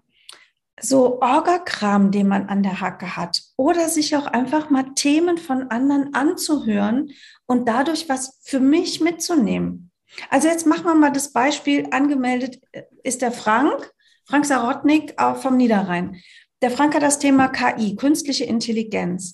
so 0.80 1.22
Orgakram, 1.22 2.12
den 2.12 2.28
man 2.28 2.48
an 2.50 2.64
der 2.64 2.82
Hacke 2.82 3.16
hat, 3.16 3.42
oder 3.56 3.88
sich 3.88 4.16
auch 4.16 4.26
einfach 4.26 4.70
mal 4.70 4.94
Themen 4.96 5.38
von 5.38 5.70
anderen 5.70 6.14
anzuhören 6.14 7.12
und 7.46 7.68
dadurch 7.68 8.10
was 8.10 8.40
für 8.44 8.60
mich 8.60 9.02
mitzunehmen. 9.02 9.92
Also 10.30 10.48
jetzt 10.48 10.66
machen 10.66 10.86
wir 10.86 10.96
mal 10.96 11.12
das 11.12 11.32
Beispiel, 11.32 11.88
angemeldet 11.92 12.60
ist 13.04 13.22
der 13.22 13.32
Frank, 13.32 13.92
Frank 14.26 14.46
Sarotnik 14.46 15.16
vom 15.42 15.58
Niederrhein. 15.58 16.18
Der 16.62 16.72
Frank 16.72 16.96
hat 16.96 17.04
das 17.04 17.20
Thema 17.20 17.48
KI, 17.48 17.96
künstliche 17.96 18.46
Intelligenz. 18.46 19.34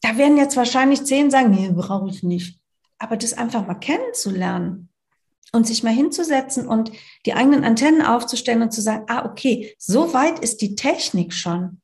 Da 0.00 0.16
werden 0.16 0.36
jetzt 0.36 0.56
wahrscheinlich 0.56 1.04
zehn 1.04 1.30
sagen, 1.30 1.50
nee, 1.50 1.70
brauche 1.72 2.08
ich 2.08 2.22
nicht. 2.22 2.60
Aber 2.98 3.16
das 3.16 3.34
einfach 3.34 3.66
mal 3.66 3.74
kennenzulernen, 3.74 4.88
und 5.52 5.66
sich 5.66 5.82
mal 5.82 5.92
hinzusetzen 5.92 6.66
und 6.66 6.92
die 7.26 7.34
eigenen 7.34 7.64
Antennen 7.64 8.02
aufzustellen 8.02 8.62
und 8.62 8.72
zu 8.72 8.80
sagen, 8.80 9.04
ah, 9.08 9.24
okay, 9.24 9.74
so 9.78 10.12
weit 10.12 10.38
ist 10.40 10.60
die 10.60 10.74
Technik 10.74 11.32
schon. 11.32 11.80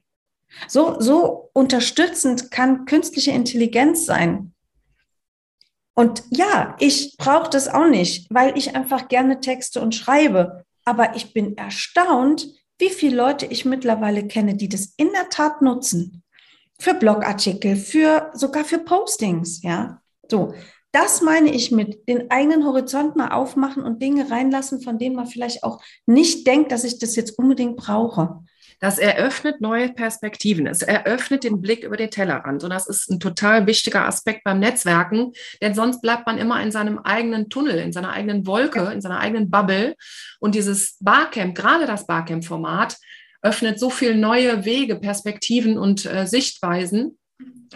So, 0.69 1.01
so 1.01 1.51
unterstützend 1.53 2.51
kann 2.51 2.85
künstliche 2.85 3.33
Intelligenz 3.33 4.07
sein. 4.07 4.55
Und 5.95 6.25
ja, 6.31 6.77
ich 6.81 7.17
brauche 7.19 7.51
das 7.51 7.69
auch 7.69 7.87
nicht, 7.87 8.27
weil 8.31 8.57
ich 8.59 8.75
einfach 8.75 9.09
gerne 9.09 9.41
Texte 9.41 9.81
und 9.81 9.95
schreibe. 9.95 10.65
Aber 10.85 11.17
ich 11.17 11.33
bin 11.33 11.57
erstaunt, 11.57 12.49
wie 12.79 12.91
viele 12.91 13.17
Leute 13.17 13.47
ich 13.47 13.65
mittlerweile 13.65 14.27
kenne, 14.27 14.57
die 14.57 14.69
das 14.69 14.93
in 14.97 15.13
der 15.13 15.29
Tat 15.29 15.63
nutzen. 15.63 16.23
Für 16.79 16.95
Blogartikel, 16.95 17.77
für 17.77 18.31
sogar 18.35 18.65
für 18.65 18.79
Postings, 18.79 19.63
ja. 19.63 20.03
So, 20.29 20.55
das 20.95 21.23
meine 21.23 21.53
ich 21.53 21.73
mit 21.73 22.09
den 22.09 22.31
eigenen 22.31 22.65
Horizont 22.65 23.17
mal 23.17 23.33
aufmachen 23.33 23.83
und 23.83 24.01
Dinge 24.01 24.31
reinlassen, 24.31 24.81
von 24.81 24.97
denen 24.97 25.17
man 25.17 25.27
vielleicht 25.27 25.65
auch 25.65 25.83
nicht 26.07 26.47
denkt, 26.47 26.71
dass 26.71 26.85
ich 26.85 27.01
das 27.01 27.17
jetzt 27.17 27.37
unbedingt 27.37 27.77
brauche. 27.77 28.45
Das 28.79 28.99
eröffnet 28.99 29.61
neue 29.61 29.89
Perspektiven. 29.93 30.67
Es 30.67 30.83
eröffnet 30.83 31.43
den 31.43 31.61
Blick 31.61 31.83
über 31.83 31.97
den 31.97 32.11
Tellerrand. 32.11 32.63
Und 32.63 32.71
das 32.71 32.87
ist 32.87 33.11
ein 33.11 33.19
total 33.19 33.67
wichtiger 33.67 34.07
Aspekt 34.07 34.45
beim 34.45 34.61
Netzwerken, 34.61 35.33
denn 35.61 35.75
sonst 35.75 36.01
bleibt 36.01 36.27
man 36.27 36.39
immer 36.39 36.63
in 36.63 36.71
seinem 36.71 36.99
eigenen 36.99 37.49
Tunnel, 37.49 37.79
in 37.79 37.93
seiner 37.93 38.13
eigenen 38.13 38.47
Wolke, 38.47 38.91
in 38.93 39.01
seiner 39.01 39.19
eigenen 39.19 39.51
Bubble. 39.51 39.97
Und 40.39 40.55
dieses 40.55 40.97
Barcamp, 41.01 41.57
gerade 41.57 41.87
das 41.87 42.07
Barcamp-Format, 42.07 42.97
öffnet 43.43 43.81
so 43.81 43.91
viele 43.91 44.15
neue 44.15 44.65
Wege, 44.65 44.97
Perspektiven 44.97 45.77
und 45.77 46.07
äh, 46.07 46.27
Sichtweisen 46.27 47.19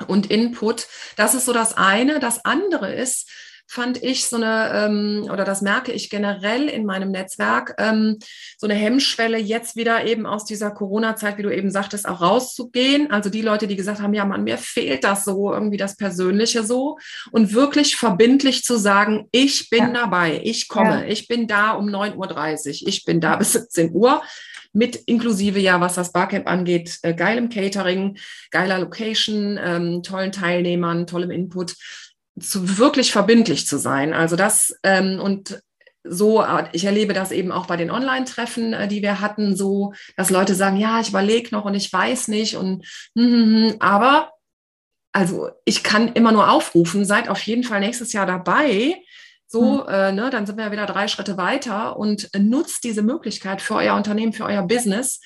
und 0.06 0.30
Input. 0.30 0.86
Das 1.16 1.34
ist 1.34 1.46
so 1.46 1.52
das 1.52 1.76
eine. 1.76 2.20
Das 2.20 2.44
andere 2.44 2.92
ist, 2.94 3.30
fand 3.70 4.02
ich 4.02 4.26
so 4.26 4.36
eine, 4.36 4.70
ähm, 4.72 5.28
oder 5.30 5.44
das 5.44 5.60
merke 5.60 5.92
ich 5.92 6.08
generell 6.08 6.68
in 6.68 6.86
meinem 6.86 7.10
Netzwerk, 7.10 7.74
ähm, 7.78 8.16
so 8.56 8.66
eine 8.66 8.74
Hemmschwelle, 8.74 9.36
jetzt 9.36 9.76
wieder 9.76 10.06
eben 10.06 10.24
aus 10.24 10.46
dieser 10.46 10.70
Corona-Zeit, 10.70 11.36
wie 11.36 11.42
du 11.42 11.54
eben 11.54 11.70
sagtest, 11.70 12.08
auch 12.08 12.22
rauszugehen. 12.22 13.10
Also 13.10 13.28
die 13.28 13.42
Leute, 13.42 13.66
die 13.66 13.76
gesagt 13.76 14.00
haben, 14.00 14.14
ja, 14.14 14.24
man, 14.24 14.44
mir 14.44 14.56
fehlt 14.56 15.04
das 15.04 15.26
so, 15.26 15.52
irgendwie 15.52 15.76
das 15.76 15.96
Persönliche 15.96 16.64
so. 16.64 16.96
Und 17.30 17.52
wirklich 17.52 17.96
verbindlich 17.96 18.64
zu 18.64 18.78
sagen, 18.78 19.28
ich 19.32 19.68
bin 19.68 19.88
ja. 19.88 19.92
dabei, 19.92 20.40
ich 20.42 20.68
komme, 20.68 21.02
ja. 21.02 21.04
ich 21.04 21.28
bin 21.28 21.46
da 21.46 21.72
um 21.72 21.88
9.30 21.88 22.82
Uhr, 22.82 22.88
ich 22.88 23.04
bin 23.04 23.20
da 23.20 23.36
bis 23.36 23.52
17 23.52 23.92
Uhr 23.92 24.22
mit 24.78 24.94
inklusive 24.94 25.58
ja, 25.58 25.80
was 25.80 25.96
das 25.96 26.12
Barcamp 26.12 26.48
angeht, 26.48 27.00
äh, 27.02 27.12
geilem 27.12 27.48
Catering, 27.48 28.16
geiler 28.52 28.78
Location, 28.78 29.58
ähm, 29.60 30.02
tollen 30.04 30.30
Teilnehmern, 30.30 31.08
tollem 31.08 31.32
Input, 31.32 31.74
zu 32.38 32.78
wirklich 32.78 33.10
verbindlich 33.10 33.66
zu 33.66 33.76
sein. 33.76 34.14
Also 34.14 34.36
das 34.36 34.78
ähm, 34.84 35.18
und 35.18 35.60
so, 36.04 36.42
äh, 36.42 36.68
ich 36.72 36.84
erlebe 36.84 37.12
das 37.12 37.32
eben 37.32 37.50
auch 37.50 37.66
bei 37.66 37.76
den 37.76 37.90
Online-Treffen, 37.90 38.72
äh, 38.72 38.86
die 38.86 39.02
wir 39.02 39.20
hatten, 39.20 39.56
so, 39.56 39.94
dass 40.16 40.30
Leute 40.30 40.54
sagen, 40.54 40.76
ja, 40.76 41.00
ich 41.00 41.08
überlege 41.08 41.48
noch 41.50 41.64
und 41.64 41.74
ich 41.74 41.92
weiß 41.92 42.28
nicht 42.28 42.56
und 42.56 42.86
hm, 43.16 43.32
hm, 43.32 43.54
hm, 43.54 43.76
aber 43.80 44.30
also 45.12 45.48
ich 45.64 45.82
kann 45.82 46.12
immer 46.12 46.30
nur 46.30 46.48
aufrufen, 46.48 47.04
seid 47.04 47.28
auf 47.28 47.42
jeden 47.42 47.64
Fall 47.64 47.80
nächstes 47.80 48.12
Jahr 48.12 48.26
dabei. 48.26 48.94
So, 49.50 49.82
mhm. 49.82 49.88
äh, 49.88 50.12
ne, 50.12 50.28
dann 50.30 50.44
sind 50.44 50.58
wir 50.58 50.66
ja 50.66 50.72
wieder 50.72 50.86
drei 50.86 51.08
Schritte 51.08 51.38
weiter 51.38 51.96
und 51.96 52.32
äh, 52.34 52.38
nutzt 52.38 52.84
diese 52.84 53.02
Möglichkeit 53.02 53.62
für 53.62 53.76
euer 53.76 53.96
Unternehmen, 53.96 54.34
für 54.34 54.44
euer 54.44 54.62
Business. 54.62 55.20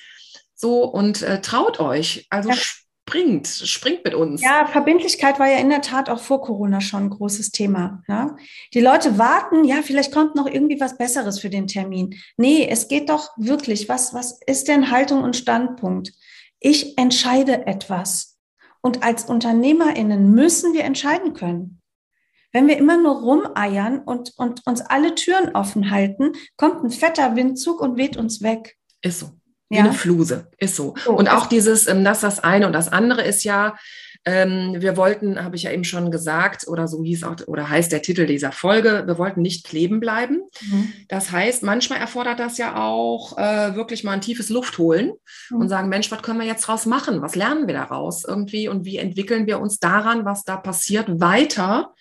So 0.55 0.85
und 0.85 1.21
äh, 1.21 1.41
traut 1.41 1.81
euch. 1.81 2.25
Also 2.29 2.49
ja. 2.49 2.55
springt, 2.55 3.47
springt 3.47 4.05
mit 4.05 4.13
uns. 4.13 4.41
Ja, 4.41 4.65
Verbindlichkeit 4.65 5.39
war 5.39 5.49
ja 5.49 5.57
in 5.57 5.69
der 5.69 5.81
Tat 5.81 6.09
auch 6.09 6.21
vor 6.21 6.41
Corona 6.41 6.79
schon 6.79 7.03
ein 7.03 7.09
großes 7.09 7.51
Thema. 7.51 8.01
Ja? 8.07 8.37
Die 8.73 8.79
Leute 8.79 9.17
warten, 9.17 9.65
ja, 9.65 9.81
vielleicht 9.83 10.13
kommt 10.13 10.35
noch 10.35 10.47
irgendwie 10.47 10.79
was 10.79 10.97
Besseres 10.97 11.39
für 11.39 11.49
den 11.49 11.67
Termin. 11.67 12.15
Nee, 12.37 12.65
es 12.69 12.87
geht 12.87 13.09
doch 13.09 13.29
wirklich, 13.35 13.89
was, 13.89 14.13
was 14.13 14.39
ist 14.47 14.69
denn 14.69 14.89
Haltung 14.89 15.21
und 15.23 15.35
Standpunkt? 15.35 16.13
Ich 16.61 16.97
entscheide 16.97 17.67
etwas. 17.67 18.37
Und 18.79 19.03
als 19.03 19.25
UnternehmerInnen 19.25 20.31
müssen 20.31 20.73
wir 20.73 20.85
entscheiden 20.85 21.33
können. 21.33 21.81
Wenn 22.53 22.67
wir 22.67 22.77
immer 22.77 23.01
nur 23.01 23.19
rumeiern 23.19 23.99
und, 23.99 24.31
und 24.37 24.65
uns 24.65 24.81
alle 24.81 25.15
Türen 25.15 25.55
offen 25.55 25.89
halten, 25.89 26.33
kommt 26.55 26.83
ein 26.83 26.91
fetter 26.91 27.35
Windzug 27.35 27.81
und 27.81 27.97
weht 27.97 28.15
uns 28.15 28.41
weg. 28.41 28.77
Ist 29.01 29.19
so. 29.19 29.31
Wie 29.69 29.77
ja. 29.77 29.85
eine 29.85 29.93
Fluse. 29.93 30.47
Ist 30.59 30.75
so. 30.75 30.93
so 31.03 31.13
und 31.13 31.29
auch 31.29 31.47
dieses, 31.47 31.87
ähm, 31.87 32.03
das 32.03 32.21
das 32.21 32.39
eine 32.39 32.67
und 32.67 32.73
das 32.73 32.89
andere 32.89 33.23
ist 33.23 33.43
ja, 33.43 33.75
ähm, 34.25 34.75
wir 34.77 34.95
wollten, 34.95 35.43
habe 35.43 35.55
ich 35.55 35.63
ja 35.63 35.71
eben 35.71 35.83
schon 35.83 36.11
gesagt, 36.11 36.67
oder 36.67 36.87
so 36.87 37.03
hieß 37.03 37.23
auch, 37.23 37.35
oder 37.47 37.69
heißt 37.69 37.91
der 37.91 38.01
Titel 38.01 38.25
dieser 38.25 38.51
Folge, 38.51 39.03
wir 39.05 39.17
wollten 39.17 39.41
nicht 39.41 39.65
kleben 39.65 39.99
bleiben. 39.99 40.43
Mhm. 40.61 40.93
Das 41.09 41.31
heißt, 41.31 41.63
manchmal 41.63 41.99
erfordert 41.99 42.39
das 42.39 42.57
ja 42.57 42.81
auch 42.81 43.37
äh, 43.37 43.75
wirklich 43.75 44.03
mal 44.03 44.11
ein 44.11 44.21
tiefes 44.21 44.49
Luft 44.49 44.77
holen 44.77 45.13
mhm. 45.49 45.61
und 45.61 45.69
sagen, 45.69 45.89
Mensch, 45.89 46.09
was 46.11 46.21
können 46.21 46.39
wir 46.39 46.47
jetzt 46.47 46.67
draus 46.67 46.85
machen? 46.85 47.21
Was 47.21 47.35
lernen 47.35 47.67
wir 47.67 47.73
daraus 47.73 48.23
irgendwie 48.23 48.69
und 48.69 48.85
wie 48.85 48.97
entwickeln 48.97 49.47
wir 49.47 49.59
uns 49.59 49.79
daran, 49.79 50.23
was 50.23 50.43
da 50.43 50.55
passiert, 50.55 51.19
weiter? 51.19 51.93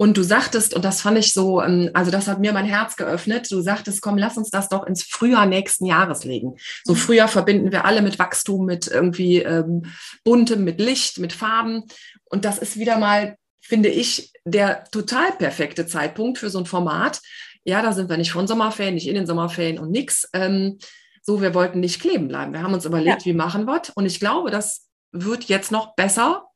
Und 0.00 0.16
du 0.16 0.22
sagtest, 0.22 0.72
und 0.72 0.82
das 0.82 1.02
fand 1.02 1.18
ich 1.18 1.34
so, 1.34 1.60
ähm, 1.60 1.90
also 1.92 2.10
das 2.10 2.26
hat 2.26 2.40
mir 2.40 2.54
mein 2.54 2.64
Herz 2.64 2.96
geöffnet, 2.96 3.52
du 3.52 3.60
sagtest, 3.60 4.00
komm, 4.00 4.16
lass 4.16 4.38
uns 4.38 4.48
das 4.48 4.70
doch 4.70 4.86
ins 4.86 5.02
Frühjahr 5.02 5.44
nächsten 5.44 5.84
Jahres 5.84 6.24
legen. 6.24 6.56
So 6.84 6.94
mhm. 6.94 6.96
Frühjahr 6.96 7.28
verbinden 7.28 7.70
wir 7.70 7.84
alle 7.84 8.00
mit 8.00 8.18
Wachstum, 8.18 8.64
mit 8.64 8.86
irgendwie 8.86 9.42
ähm, 9.42 9.84
buntem, 10.24 10.64
mit 10.64 10.80
Licht, 10.80 11.18
mit 11.18 11.34
Farben. 11.34 11.84
Und 12.24 12.46
das 12.46 12.56
ist 12.56 12.78
wieder 12.78 12.96
mal, 12.96 13.36
finde 13.60 13.90
ich, 13.90 14.32
der 14.46 14.84
total 14.84 15.32
perfekte 15.32 15.86
Zeitpunkt 15.86 16.38
für 16.38 16.48
so 16.48 16.60
ein 16.60 16.66
Format. 16.66 17.20
Ja, 17.64 17.82
da 17.82 17.92
sind 17.92 18.08
wir 18.08 18.16
nicht 18.16 18.32
von 18.32 18.46
Sommerferien, 18.46 18.94
nicht 18.94 19.06
in 19.06 19.16
den 19.16 19.26
Sommerferien 19.26 19.78
und 19.78 19.90
nix. 19.90 20.26
Ähm, 20.32 20.78
so, 21.20 21.42
wir 21.42 21.52
wollten 21.52 21.80
nicht 21.80 22.00
kleben 22.00 22.26
bleiben. 22.26 22.54
Wir 22.54 22.62
haben 22.62 22.72
uns 22.72 22.86
überlegt, 22.86 23.20
ja. 23.20 23.26
wie 23.26 23.34
machen 23.34 23.66
wir 23.66 23.82
Und 23.96 24.06
ich 24.06 24.18
glaube, 24.18 24.50
das 24.50 24.88
wird 25.12 25.44
jetzt 25.44 25.70
noch 25.70 25.94
besser, 25.94 26.46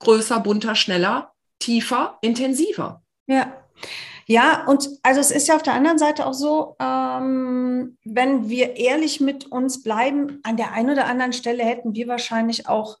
größer, 0.00 0.38
bunter, 0.40 0.74
schneller 0.74 1.33
tiefer, 1.64 2.18
intensiver. 2.20 3.02
Ja. 3.26 3.52
Ja, 4.26 4.66
und 4.66 4.88
also 5.02 5.20
es 5.20 5.30
ist 5.30 5.48
ja 5.48 5.56
auf 5.56 5.62
der 5.62 5.74
anderen 5.74 5.98
Seite 5.98 6.26
auch 6.26 6.32
so, 6.32 6.76
ähm, 6.80 7.98
wenn 8.04 8.48
wir 8.48 8.76
ehrlich 8.76 9.20
mit 9.20 9.52
uns 9.52 9.82
bleiben, 9.82 10.40
an 10.44 10.56
der 10.56 10.72
einen 10.72 10.90
oder 10.90 11.06
anderen 11.06 11.34
Stelle 11.34 11.62
hätten 11.62 11.94
wir 11.94 12.08
wahrscheinlich 12.08 12.66
auch 12.66 12.96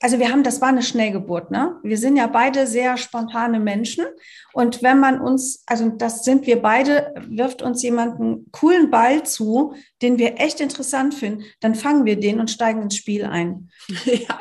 also 0.00 0.18
wir 0.18 0.30
haben, 0.30 0.42
das 0.42 0.60
war 0.60 0.68
eine 0.68 0.82
Schnellgeburt, 0.82 1.50
ne? 1.50 1.78
Wir 1.82 1.96
sind 1.96 2.16
ja 2.16 2.26
beide 2.26 2.66
sehr 2.66 2.96
spontane 2.96 3.58
Menschen. 3.60 4.04
Und 4.52 4.82
wenn 4.82 5.00
man 5.00 5.20
uns, 5.20 5.62
also 5.66 5.88
das 5.88 6.24
sind 6.24 6.46
wir 6.46 6.60
beide, 6.60 7.14
wirft 7.28 7.62
uns 7.62 7.82
jemand 7.82 8.20
einen 8.20 8.50
coolen 8.52 8.90
Ball 8.90 9.22
zu, 9.22 9.74
den 10.02 10.18
wir 10.18 10.38
echt 10.38 10.60
interessant 10.60 11.14
finden, 11.14 11.44
dann 11.60 11.74
fangen 11.74 12.04
wir 12.04 12.20
den 12.20 12.40
und 12.40 12.50
steigen 12.50 12.82
ins 12.82 12.96
Spiel 12.96 13.24
ein. 13.24 13.70
Ja, 14.06 14.38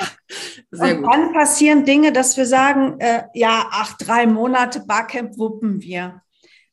sehr 0.72 0.96
und 0.96 1.04
gut. 1.04 1.14
dann 1.14 1.34
passieren 1.34 1.86
Dinge, 1.86 2.12
dass 2.12 2.38
wir 2.38 2.46
sagen, 2.46 3.00
äh, 3.00 3.24
ja, 3.34 3.68
ach, 3.72 3.98
drei 3.98 4.26
Monate 4.26 4.82
Barcamp 4.86 5.38
wuppen 5.38 5.82
wir. 5.82 6.22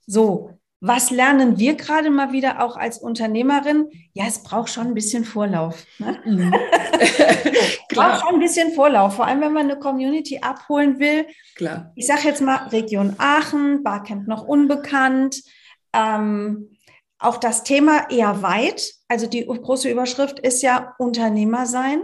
So, 0.06 0.50
was 0.84 1.12
lernen 1.12 1.60
wir 1.60 1.76
gerade 1.76 2.10
mal 2.10 2.32
wieder 2.32 2.60
auch 2.60 2.76
als 2.76 2.98
Unternehmerin? 2.98 3.88
Ja, 4.14 4.24
es 4.26 4.42
braucht 4.42 4.68
schon 4.68 4.88
ein 4.88 4.94
bisschen 4.94 5.24
Vorlauf. 5.24 5.86
Ne? 5.98 6.20
Mhm. 6.24 6.50
braucht 7.88 8.20
schon 8.20 8.34
ein 8.34 8.40
bisschen 8.40 8.72
Vorlauf, 8.72 9.14
vor 9.14 9.26
allem 9.26 9.40
wenn 9.42 9.52
man 9.52 9.70
eine 9.70 9.78
Community 9.78 10.40
abholen 10.40 10.98
will. 10.98 11.26
Klar. 11.54 11.92
Ich 11.94 12.08
sage 12.08 12.22
jetzt 12.24 12.40
mal 12.40 12.66
Region 12.70 13.14
Aachen, 13.18 13.84
Barcamp 13.84 14.26
noch 14.26 14.42
unbekannt. 14.42 15.44
Ähm, 15.92 16.76
auch 17.20 17.36
das 17.36 17.62
Thema 17.62 18.10
eher 18.10 18.42
weit. 18.42 18.92
Also 19.06 19.28
die 19.28 19.46
große 19.46 19.88
Überschrift 19.88 20.40
ist 20.40 20.62
ja 20.62 20.96
Unternehmer 20.98 21.66
sein. 21.66 22.02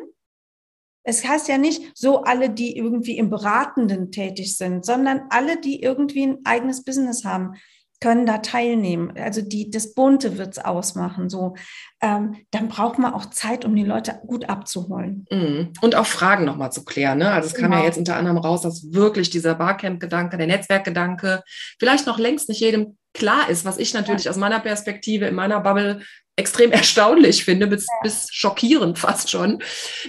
Es 1.03 1.27
heißt 1.27 1.49
ja 1.49 1.59
nicht 1.59 1.99
so 1.99 2.23
alle, 2.23 2.49
die 2.49 2.77
irgendwie 2.77 3.19
im 3.19 3.29
Beratenden 3.29 4.13
tätig 4.13 4.57
sind, 4.57 4.87
sondern 4.87 5.23
alle, 5.31 5.61
die 5.61 5.83
irgendwie 5.83 6.25
ein 6.25 6.39
eigenes 6.45 6.85
Business 6.85 7.25
haben 7.25 7.57
können 8.01 8.27
da 8.27 8.39
teilnehmen. 8.39 9.13
Also 9.17 9.43
die, 9.43 9.71
das 9.71 9.95
Bunte 9.95 10.39
wird 10.39 10.53
es 10.53 10.65
ausmachen. 10.65 11.29
So, 11.29 11.55
ähm, 12.01 12.37
dann 12.51 12.69
braucht 12.69 12.99
man 12.99 13.13
auch 13.13 13.27
Zeit, 13.27 13.65
um 13.65 13.75
die 13.75 13.85
Leute 13.85 14.21
gut 14.27 14.49
abzuholen. 14.49 15.27
Mhm. 15.31 15.73
Und 15.81 15.95
auch 15.95 16.07
Fragen 16.07 16.45
nochmal 16.45 16.71
zu 16.71 16.85
klären. 16.85 17.19
Ne? 17.19 17.31
Also 17.31 17.49
es 17.49 17.55
kam 17.55 17.73
ja 17.73 17.79
genau. 17.79 17.87
jetzt 17.87 17.99
unter 17.99 18.17
anderem 18.17 18.39
raus, 18.39 18.63
dass 18.63 18.93
wirklich 18.93 19.31
dieser 19.31 19.55
Barcamp-Gedanke, 19.57 20.37
der 20.37 20.47
Netzwerkgedanke, 20.47 21.43
vielleicht 21.79 22.07
noch 22.07 22.19
längst 22.19 22.49
nicht 22.49 22.61
jedem 22.61 22.97
klar 23.15 23.49
ist, 23.51 23.65
was 23.65 23.79
ich 23.79 23.95
natürlich 23.95 24.25
ja. 24.25 24.31
aus 24.31 24.37
meiner 24.37 24.61
Perspektive 24.61 25.27
in 25.27 25.35
meiner 25.35 25.61
Bubble 25.61 26.03
extrem 26.39 26.73
erstaunlich 26.73 27.45
finde, 27.45 27.67
bis, 27.67 27.87
bis 28.03 28.29
schockierend 28.33 28.99
fast 28.99 29.31
schon, 29.31 29.63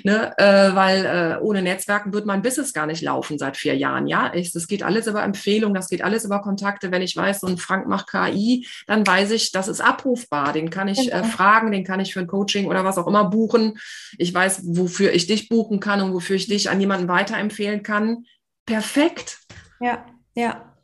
ne? 0.03 0.33
äh, 0.37 0.75
weil 0.75 1.05
äh, 1.05 1.43
ohne 1.43 1.61
Netzwerken 1.61 2.13
wird 2.13 2.25
mein 2.25 2.41
Business 2.41 2.73
gar 2.73 2.85
nicht 2.85 3.01
laufen 3.01 3.37
seit 3.37 3.57
vier 3.57 3.75
Jahren. 3.75 4.07
Ja, 4.07 4.31
es 4.33 4.51
das 4.51 4.67
geht 4.67 4.83
alles 4.83 5.07
über 5.07 5.23
Empfehlungen, 5.23 5.73
das 5.73 5.89
geht 5.89 6.03
alles 6.03 6.25
über 6.25 6.41
Kontakte. 6.41 6.91
Wenn 6.91 7.01
ich 7.01 7.15
weiß, 7.15 7.41
so 7.41 7.47
ein 7.47 7.57
Frank 7.57 7.87
macht 7.87 8.09
KI, 8.09 8.67
dann 8.87 9.05
weiß 9.05 9.31
ich, 9.31 9.51
das 9.51 9.67
ist 9.67 9.81
abrufbar. 9.81 10.53
Den 10.53 10.69
kann 10.69 10.87
ich 10.87 11.11
äh, 11.11 11.21
genau. 11.21 11.23
fragen, 11.25 11.71
den 11.71 11.83
kann 11.83 11.99
ich 11.99 12.13
für 12.13 12.19
ein 12.19 12.27
Coaching 12.27 12.67
oder 12.67 12.83
was 12.83 12.97
auch 12.97 13.07
immer 13.07 13.25
buchen. 13.25 13.79
Ich 14.17 14.33
weiß, 14.33 14.61
wofür 14.65 15.13
ich 15.13 15.27
dich 15.27 15.49
buchen 15.49 15.79
kann 15.79 16.01
und 16.01 16.13
wofür 16.13 16.35
ich 16.35 16.47
dich 16.47 16.69
an 16.69 16.79
jemanden 16.79 17.07
weiterempfehlen 17.07 17.83
kann. 17.83 18.25
Perfekt. 18.65 19.39
Ja, 19.79 20.05
ja. 20.35 20.75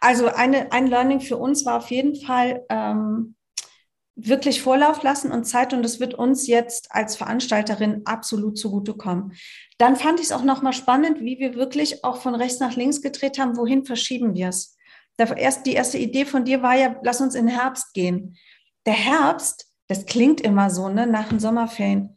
Also 0.00 0.28
eine, 0.28 0.72
ein 0.72 0.86
Learning 0.86 1.20
für 1.20 1.36
uns 1.36 1.66
war 1.66 1.78
auf 1.78 1.90
jeden 1.90 2.14
Fall, 2.14 2.64
ähm, 2.68 3.34
wirklich 4.20 4.62
Vorlauf 4.62 5.04
lassen 5.04 5.30
und 5.30 5.44
Zeit 5.44 5.72
und 5.72 5.82
das 5.82 6.00
wird 6.00 6.14
uns 6.14 6.48
jetzt 6.48 6.90
als 6.90 7.14
Veranstalterin 7.14 8.02
absolut 8.04 8.58
zugutekommen. 8.58 9.32
Dann 9.78 9.94
fand 9.94 10.18
ich 10.18 10.26
es 10.26 10.32
auch 10.32 10.42
nochmal 10.42 10.72
spannend, 10.72 11.20
wie 11.20 11.38
wir 11.38 11.54
wirklich 11.54 12.02
auch 12.02 12.20
von 12.20 12.34
rechts 12.34 12.58
nach 12.58 12.74
links 12.74 13.00
gedreht 13.00 13.38
haben, 13.38 13.56
wohin 13.56 13.84
verschieben 13.84 14.34
wir 14.34 14.48
es. 14.48 14.76
die 15.64 15.72
erste 15.72 15.98
Idee 15.98 16.24
von 16.24 16.44
dir 16.44 16.62
war 16.62 16.76
ja, 16.76 16.96
lass 17.04 17.20
uns 17.20 17.36
in 17.36 17.46
den 17.46 17.56
Herbst 17.56 17.94
gehen. 17.94 18.36
Der 18.86 18.94
Herbst, 18.94 19.72
das 19.86 20.04
klingt 20.04 20.40
immer 20.40 20.68
so, 20.70 20.88
ne, 20.88 21.06
nach 21.06 21.28
den 21.28 21.38
Sommerferien. 21.38 22.16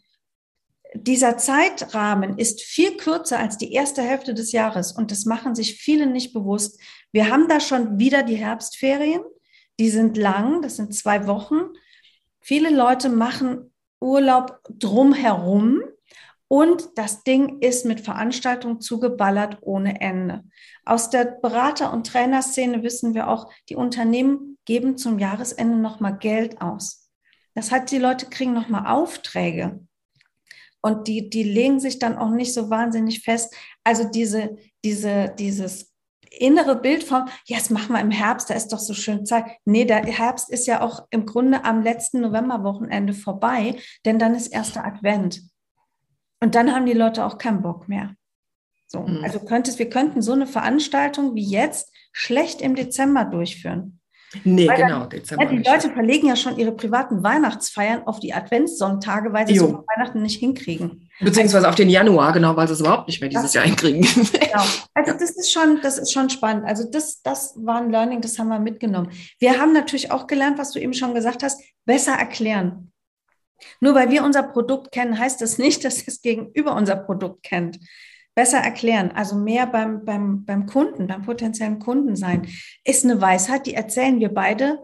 Dieser 0.95 1.37
Zeitrahmen 1.37 2.37
ist 2.39 2.63
viel 2.63 2.97
kürzer 2.97 3.37
als 3.37 3.57
die 3.57 3.73
erste 3.73 4.01
Hälfte 4.01 4.33
des 4.33 4.51
Jahres 4.51 4.91
und 4.91 5.11
das 5.11 5.25
machen 5.25 5.53
sich 5.53 5.75
viele 5.75 6.07
nicht 6.07 6.33
bewusst. 6.33 6.81
Wir 7.11 7.29
haben 7.29 7.47
da 7.47 7.59
schon 7.59 7.99
wieder 7.99 8.23
die 8.23 8.35
Herbstferien, 8.35 9.21
die 9.79 9.89
sind 9.89 10.17
lang, 10.17 10.63
das 10.63 10.77
sind 10.77 10.95
zwei 10.95 11.27
Wochen. 11.27 11.69
Viele 12.41 12.69
Leute 12.69 13.09
machen 13.09 13.71
Urlaub 13.99 14.61
drumherum 14.67 15.81
und 16.47 16.89
das 16.95 17.23
Ding 17.23 17.59
ist 17.61 17.85
mit 17.85 18.01
Veranstaltungen 18.01 18.81
zugeballert 18.81 19.59
ohne 19.61 20.01
Ende. 20.01 20.43
Aus 20.83 21.09
der 21.09 21.25
Berater- 21.25 21.93
und 21.93 22.07
Trainerszene 22.07 22.83
wissen 22.83 23.13
wir 23.13 23.29
auch, 23.29 23.49
die 23.69 23.75
Unternehmen 23.75 24.57
geben 24.65 24.97
zum 24.97 25.19
Jahresende 25.19 25.77
nochmal 25.77 26.17
Geld 26.17 26.59
aus. 26.61 27.09
Das 27.53 27.71
heißt, 27.71 27.91
die 27.91 27.99
Leute 27.99 28.25
kriegen 28.25 28.53
nochmal 28.53 28.87
Aufträge. 28.87 29.79
Und 30.81 31.07
die, 31.07 31.29
die 31.29 31.43
legen 31.43 31.79
sich 31.79 31.99
dann 31.99 32.17
auch 32.17 32.31
nicht 32.31 32.53
so 32.53 32.69
wahnsinnig 32.69 33.21
fest. 33.21 33.55
Also 33.83 34.05
diese, 34.05 34.57
diese, 34.83 35.33
dieses 35.37 35.90
innere 36.31 36.75
Bild 36.75 37.03
von, 37.03 37.29
ja, 37.45 37.57
das 37.57 37.69
machen 37.69 37.93
wir 37.93 38.01
im 38.01 38.11
Herbst, 38.11 38.49
da 38.49 38.53
ist 38.53 38.69
doch 38.69 38.79
so 38.79 38.93
schön 38.93 39.25
Zeit. 39.25 39.45
Nee, 39.65 39.85
der 39.85 40.03
Herbst 40.03 40.49
ist 40.49 40.65
ja 40.65 40.81
auch 40.81 41.05
im 41.09 41.25
Grunde 41.25 41.65
am 41.65 41.81
letzten 41.81 42.21
Novemberwochenende 42.21 43.13
vorbei, 43.13 43.77
denn 44.05 44.17
dann 44.17 44.35
ist 44.35 44.47
erster 44.47 44.85
Advent. 44.85 45.41
Und 46.39 46.55
dann 46.55 46.73
haben 46.73 46.85
die 46.85 46.93
Leute 46.93 47.25
auch 47.25 47.37
keinen 47.37 47.61
Bock 47.61 47.87
mehr. 47.87 48.15
So, 48.87 49.01
mhm. 49.01 49.23
also 49.23 49.39
könntest, 49.39 49.79
wir 49.79 49.89
könnten 49.89 50.21
so 50.21 50.33
eine 50.33 50.47
Veranstaltung 50.47 51.35
wie 51.35 51.45
jetzt 51.45 51.93
schlecht 52.11 52.61
im 52.61 52.75
Dezember 52.75 53.25
durchführen. 53.25 54.00
Nee, 54.43 54.67
weil 54.67 54.77
genau, 54.77 54.99
dann, 55.01 55.09
Dezember. 55.09 55.43
Ja, 55.43 55.49
die 55.49 55.69
Leute 55.69 55.91
verlegen 55.91 56.27
ja 56.27 56.35
schon 56.35 56.57
ihre 56.57 56.71
privaten 56.71 57.21
Weihnachtsfeiern 57.21 58.03
auf 58.07 58.19
die 58.19 58.33
Adventssonntage, 58.33 59.33
weil 59.33 59.47
sie 59.47 59.55
jo. 59.55 59.67
so 59.67 59.85
Weihnachten 59.95 60.21
nicht 60.21 60.39
hinkriegen. 60.39 61.09
Beziehungsweise 61.19 61.67
auf 61.67 61.75
den 61.75 61.89
Januar, 61.89 62.31
genau, 62.31 62.55
weil 62.55 62.67
sie 62.67 62.73
es 62.73 62.79
überhaupt 62.79 63.07
nicht 63.07 63.19
mehr 63.19 63.29
dieses 63.29 63.53
Jahr 63.53 63.65
hinkriegen. 63.65 64.01
Genau. 64.01 64.63
Also 64.93 65.13
das 65.13 65.31
ist 65.31 65.51
schon, 65.51 65.79
das 65.81 65.97
ist 65.97 66.11
schon 66.11 66.29
spannend. 66.29 66.65
Also 66.65 66.83
das, 66.89 67.21
das 67.21 67.55
war 67.57 67.81
ein 67.81 67.91
Learning, 67.91 68.21
das 68.21 68.37
haben 68.37 68.49
wir 68.49 68.59
mitgenommen. 68.59 69.11
Wir 69.39 69.59
haben 69.59 69.73
natürlich 69.73 70.11
auch 70.11 70.27
gelernt, 70.27 70.57
was 70.59 70.71
du 70.71 70.79
eben 70.79 70.93
schon 70.93 71.13
gesagt 71.13 71.43
hast, 71.43 71.61
besser 71.85 72.13
erklären. 72.13 72.91
Nur 73.79 73.95
weil 73.95 74.09
wir 74.09 74.23
unser 74.23 74.43
Produkt 74.43 74.91
kennen, 74.91 75.17
heißt 75.17 75.41
das 75.41 75.57
nicht, 75.57 75.83
dass 75.85 76.05
das 76.05 76.21
Gegenüber 76.21 76.75
unser 76.75 76.95
Produkt 76.95 77.43
kennt. 77.43 77.79
Besser 78.33 78.59
erklären, 78.59 79.11
also 79.11 79.35
mehr 79.35 79.67
beim, 79.67 80.05
beim, 80.05 80.45
beim 80.45 80.65
Kunden, 80.65 81.07
beim 81.07 81.23
potenziellen 81.23 81.79
Kunden 81.79 82.15
sein, 82.15 82.47
ist 82.85 83.03
eine 83.03 83.19
Weisheit, 83.19 83.65
die 83.65 83.73
erzählen 83.73 84.19
wir 84.19 84.33
beide 84.33 84.79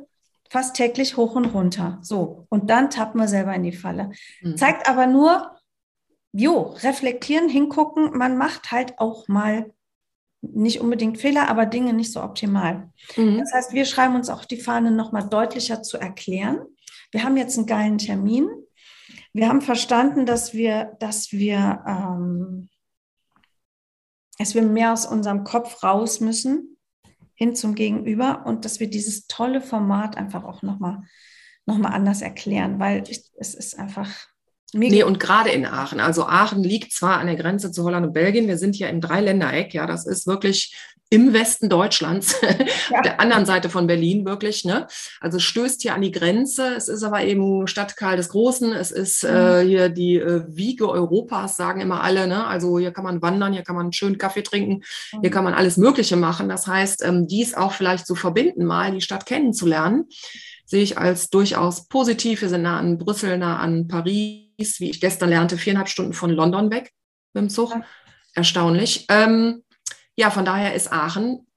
fast 0.50 0.76
täglich 0.76 1.18
hoch 1.18 1.36
und 1.36 1.46
runter. 1.46 2.00
So, 2.02 2.46
und 2.50 2.70
dann 2.70 2.90
tappen 2.90 3.20
wir 3.20 3.28
selber 3.28 3.54
in 3.54 3.64
die 3.64 3.72
Falle. 3.72 4.12
Mhm. 4.42 4.58
Zeigt 4.58 4.90
aber 4.90 5.08
nur, 5.08 5.56
jo, 6.34 6.76
reflektieren, 6.84 7.48
hingucken, 7.48 8.18
man 8.18 8.38
macht 8.38 8.72
halt 8.72 9.00
auch 9.00 9.28
mal 9.28 9.72
nicht 10.42 10.82
unbedingt 10.82 11.18
Fehler, 11.18 11.50
aber 11.50 11.66
Dinge 11.66 11.94
nicht 11.94 12.12
so 12.12 12.22
optimal. 12.22 12.90
Mhm. 13.16 13.40
Das 13.40 13.54
heißt, 13.54 13.74
wir 13.74 13.86
schreiben 13.86 14.16
uns 14.16 14.30
auch 14.30 14.46
die 14.46 14.62
Fahne 14.62 14.92
nochmal 14.92 15.28
deutlicher 15.28 15.82
zu 15.84 15.98
erklären. 15.98 16.60
Wir 17.12 17.24
haben 17.24 17.38
jetzt 17.38 17.58
einen 17.58 17.68
geilen 17.68 17.98
Termin 17.98 18.50
wir 19.38 19.50
haben 19.50 19.62
verstanden, 19.62 20.26
dass 20.26 20.56
wir, 20.56 20.96
dass 21.00 21.32
wir, 21.32 21.84
ähm, 21.88 22.70
dass 24.38 24.56
wir 24.56 24.62
mehr 24.62 24.94
aus 24.94 25.06
unserem 25.06 25.44
Kopf 25.44 25.84
raus 25.84 26.20
müssen, 26.20 26.78
hin 27.34 27.56
zum 27.56 27.76
Gegenüber 27.76 28.46
und 28.46 28.66
dass 28.66 28.80
wir 28.80 28.90
dieses 28.90 29.28
tolle 29.28 29.62
Format 29.62 30.18
einfach 30.18 30.44
auch 30.44 30.62
nochmal 30.62 31.04
noch 31.68 31.78
mal 31.78 31.90
anders 31.90 32.22
erklären, 32.22 32.80
weil 32.80 33.04
ich, 33.10 33.30
es 33.38 33.54
ist 33.54 33.78
einfach 33.78 34.10
Mega. 34.74 34.96
Nee, 34.96 35.04
und 35.04 35.20
gerade 35.20 35.50
in 35.50 35.66
Aachen. 35.66 36.02
Also 36.02 36.26
Aachen 36.26 36.62
liegt 36.62 36.92
zwar 36.92 37.20
an 37.20 37.28
der 37.28 37.38
Grenze 37.38 37.72
zu 37.72 37.84
Holland 37.84 38.06
und 38.06 38.14
Belgien, 38.14 38.48
wir 38.48 38.58
sind 38.58 38.76
hier 38.76 38.90
im 38.90 39.00
Dreiländereck, 39.00 39.74
ja, 39.74 39.86
das 39.86 40.06
ist 40.06 40.28
wirklich 40.28 40.76
im 41.10 41.34
Westen 41.34 41.70
Deutschlands, 41.70 42.36
ja. 42.92 43.02
der 43.02 43.22
anderen 43.22 43.46
Seite 43.46 43.70
von 43.70 43.88
Berlin 43.88 44.26
wirklich. 44.26 44.66
Ne? 44.66 44.88
Also 45.22 45.40
stößt 45.40 45.82
hier 45.82 45.94
an 45.94 46.02
die 46.02 46.12
Grenze. 46.12 46.76
Es 46.76 46.90
ist 46.90 47.04
aber 47.04 47.24
eben 47.24 47.66
Stadt 47.68 47.96
Karl 47.96 48.18
des 48.18 48.30
Großen. 48.30 48.74
Es 48.74 48.92
ist 48.92 49.24
mhm. 49.24 49.30
äh, 49.30 49.62
hier 49.64 49.90
die 49.90 50.18
äh, 50.18 50.44
Wiege 50.48 50.90
Europas, 50.90 51.56
sagen 51.56 51.80
immer 51.80 52.04
alle. 52.04 52.28
Ne? 52.28 52.46
Also 52.46 52.78
hier 52.78 52.92
kann 52.92 53.06
man 53.06 53.22
wandern, 53.22 53.54
hier 53.54 53.64
kann 53.64 53.76
man 53.76 53.94
schön 53.94 54.18
Kaffee 54.18 54.44
trinken, 54.44 54.84
mhm. 55.14 55.22
hier 55.22 55.32
kann 55.32 55.46
man 55.46 55.54
alles 55.54 55.78
Mögliche 55.78 56.18
machen. 56.18 56.50
Das 56.50 56.68
heißt, 56.68 57.06
ähm, 57.06 57.26
dies 57.28 57.56
auch 57.56 57.72
vielleicht 57.72 58.06
zu 58.06 58.16
verbinden, 58.16 58.66
mal 58.66 58.92
die 58.92 59.02
Stadt 59.02 59.26
kennenzulernen, 59.26 60.10
sehe 60.66 60.84
ich 60.84 60.98
als 60.98 61.30
durchaus 61.30 61.88
positiv. 61.88 62.42
Wir 62.42 62.50
sind 62.50 62.64
nah 62.64 62.80
an 62.80 62.98
Brüssel, 62.98 63.38
nah 63.38 63.60
an 63.60 63.88
Paris 63.88 64.47
wie 64.58 64.90
ich 64.90 65.02
gestern 65.02 65.30
lernte, 65.30 65.58
viereinhalb 65.58 65.90
Stunden 65.90 66.14
von 66.14 66.32
London 66.32 66.72
weg 66.72 66.92
mit 67.34 67.44
dem 67.44 67.50
Zug. 67.50 67.74
Erstaunlich. 68.34 69.06
Ähm, 69.10 69.64
ja, 70.16 70.32
von 70.32 70.46
daher 70.46 70.74
ist 70.74 70.92
Aachen 70.92 71.48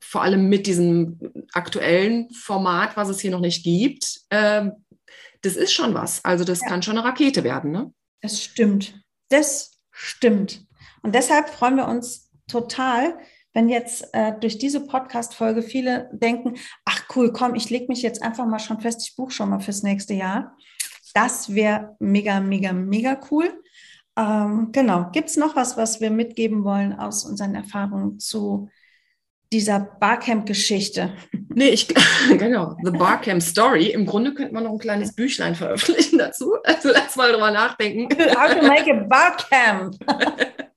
vor 0.00 0.22
allem 0.22 0.48
mit 0.48 0.66
diesem 0.66 1.20
aktuellen 1.52 2.30
Format, 2.32 2.96
was 2.96 3.08
es 3.08 3.20
hier 3.20 3.30
noch 3.30 3.40
nicht 3.40 3.62
gibt, 3.62 4.22
ähm, 4.30 4.72
das 5.42 5.56
ist 5.56 5.72
schon 5.72 5.94
was. 5.94 6.24
Also 6.24 6.44
das 6.44 6.60
ja. 6.60 6.68
kann 6.68 6.82
schon 6.82 6.98
eine 6.98 7.06
Rakete 7.06 7.44
werden. 7.44 7.70
Ne? 7.70 7.92
Das 8.20 8.42
stimmt. 8.42 9.00
Das 9.28 9.78
stimmt. 9.90 10.66
Und 11.02 11.14
deshalb 11.14 11.48
freuen 11.48 11.76
wir 11.76 11.86
uns 11.86 12.30
total, 12.46 13.18
wenn 13.52 13.68
jetzt 13.68 14.08
äh, 14.12 14.32
durch 14.38 14.58
diese 14.58 14.86
Podcast-Folge 14.86 15.62
viele 15.62 16.10
denken, 16.12 16.56
ach 16.84 17.04
cool, 17.14 17.32
komm, 17.32 17.54
ich 17.54 17.70
lege 17.70 17.86
mich 17.88 18.02
jetzt 18.02 18.22
einfach 18.22 18.46
mal 18.46 18.58
schon 18.58 18.80
fest, 18.80 19.02
ich 19.08 19.16
buche 19.16 19.32
schon 19.32 19.50
mal 19.50 19.60
fürs 19.60 19.82
nächste 19.82 20.14
Jahr. 20.14 20.56
Das 21.14 21.54
wäre 21.54 21.96
mega, 21.98 22.40
mega, 22.40 22.72
mega 22.72 23.20
cool. 23.30 23.52
Ähm, 24.16 24.70
genau. 24.72 25.10
Gibt 25.12 25.30
es 25.30 25.36
noch 25.36 25.56
was, 25.56 25.76
was 25.76 26.00
wir 26.00 26.10
mitgeben 26.10 26.64
wollen 26.64 26.92
aus 26.92 27.24
unseren 27.24 27.54
Erfahrungen 27.54 28.18
zu 28.18 28.68
dieser 29.52 29.80
Barcamp-Geschichte? 29.80 31.12
Nee, 31.52 31.70
ich, 31.70 31.88
genau, 32.38 32.76
The 32.84 32.92
Barcamp 32.92 33.42
Story. 33.42 33.88
Im 33.88 34.06
Grunde 34.06 34.34
könnte 34.34 34.54
man 34.54 34.62
noch 34.62 34.70
ein 34.70 34.78
kleines 34.78 35.16
Büchlein 35.16 35.56
veröffentlichen 35.56 36.16
dazu. 36.16 36.54
Also 36.62 36.90
lass 36.92 37.16
mal 37.16 37.32
drüber 37.32 37.50
nachdenken. 37.50 38.08
How 38.36 38.54
to 38.54 38.62
make 38.62 38.88
a 38.88 39.04
Barcamp. 39.08 39.96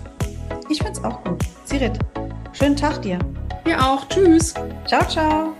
Ich 0.69 0.79
finde 0.79 0.93
es 0.93 1.03
auch 1.03 1.23
gut. 1.23 1.43
Sirit, 1.65 1.99
schönen 2.59 2.75
Tag 2.75 3.01
dir. 3.01 3.17
Dir 3.65 3.83
auch. 3.83 4.07
Tschüss. 4.09 4.53
Ciao, 4.85 5.03
ciao. 5.07 5.55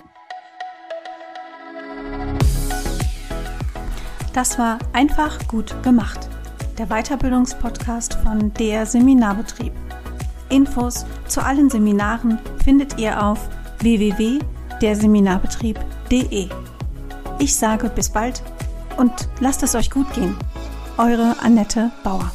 Das 4.33 4.59
war 4.59 4.77
einfach 4.93 5.39
gut 5.47 5.81
gemacht. 5.81 6.29
Der 6.77 6.85
Weiterbildungspodcast 6.87 8.19
von 8.23 8.53
der 8.53 8.85
Seminarbetrieb. 8.85 9.73
Infos 10.49 11.07
zu 11.27 11.43
allen 11.43 11.69
Seminaren 11.69 12.37
findet 12.63 12.97
ihr 12.99 13.21
auf 13.23 13.49
www.derseminarbetrieb.de. 13.79 16.49
Ich 17.39 17.55
sage 17.55 17.89
bis 17.89 18.09
bald 18.09 18.43
und 18.97 19.29
lasst 19.39 19.63
es 19.63 19.73
euch 19.75 19.91
gut 19.91 20.13
gehen. 20.13 20.37
Eure 20.97 21.35
Annette 21.41 21.91
Bauer. 22.03 22.29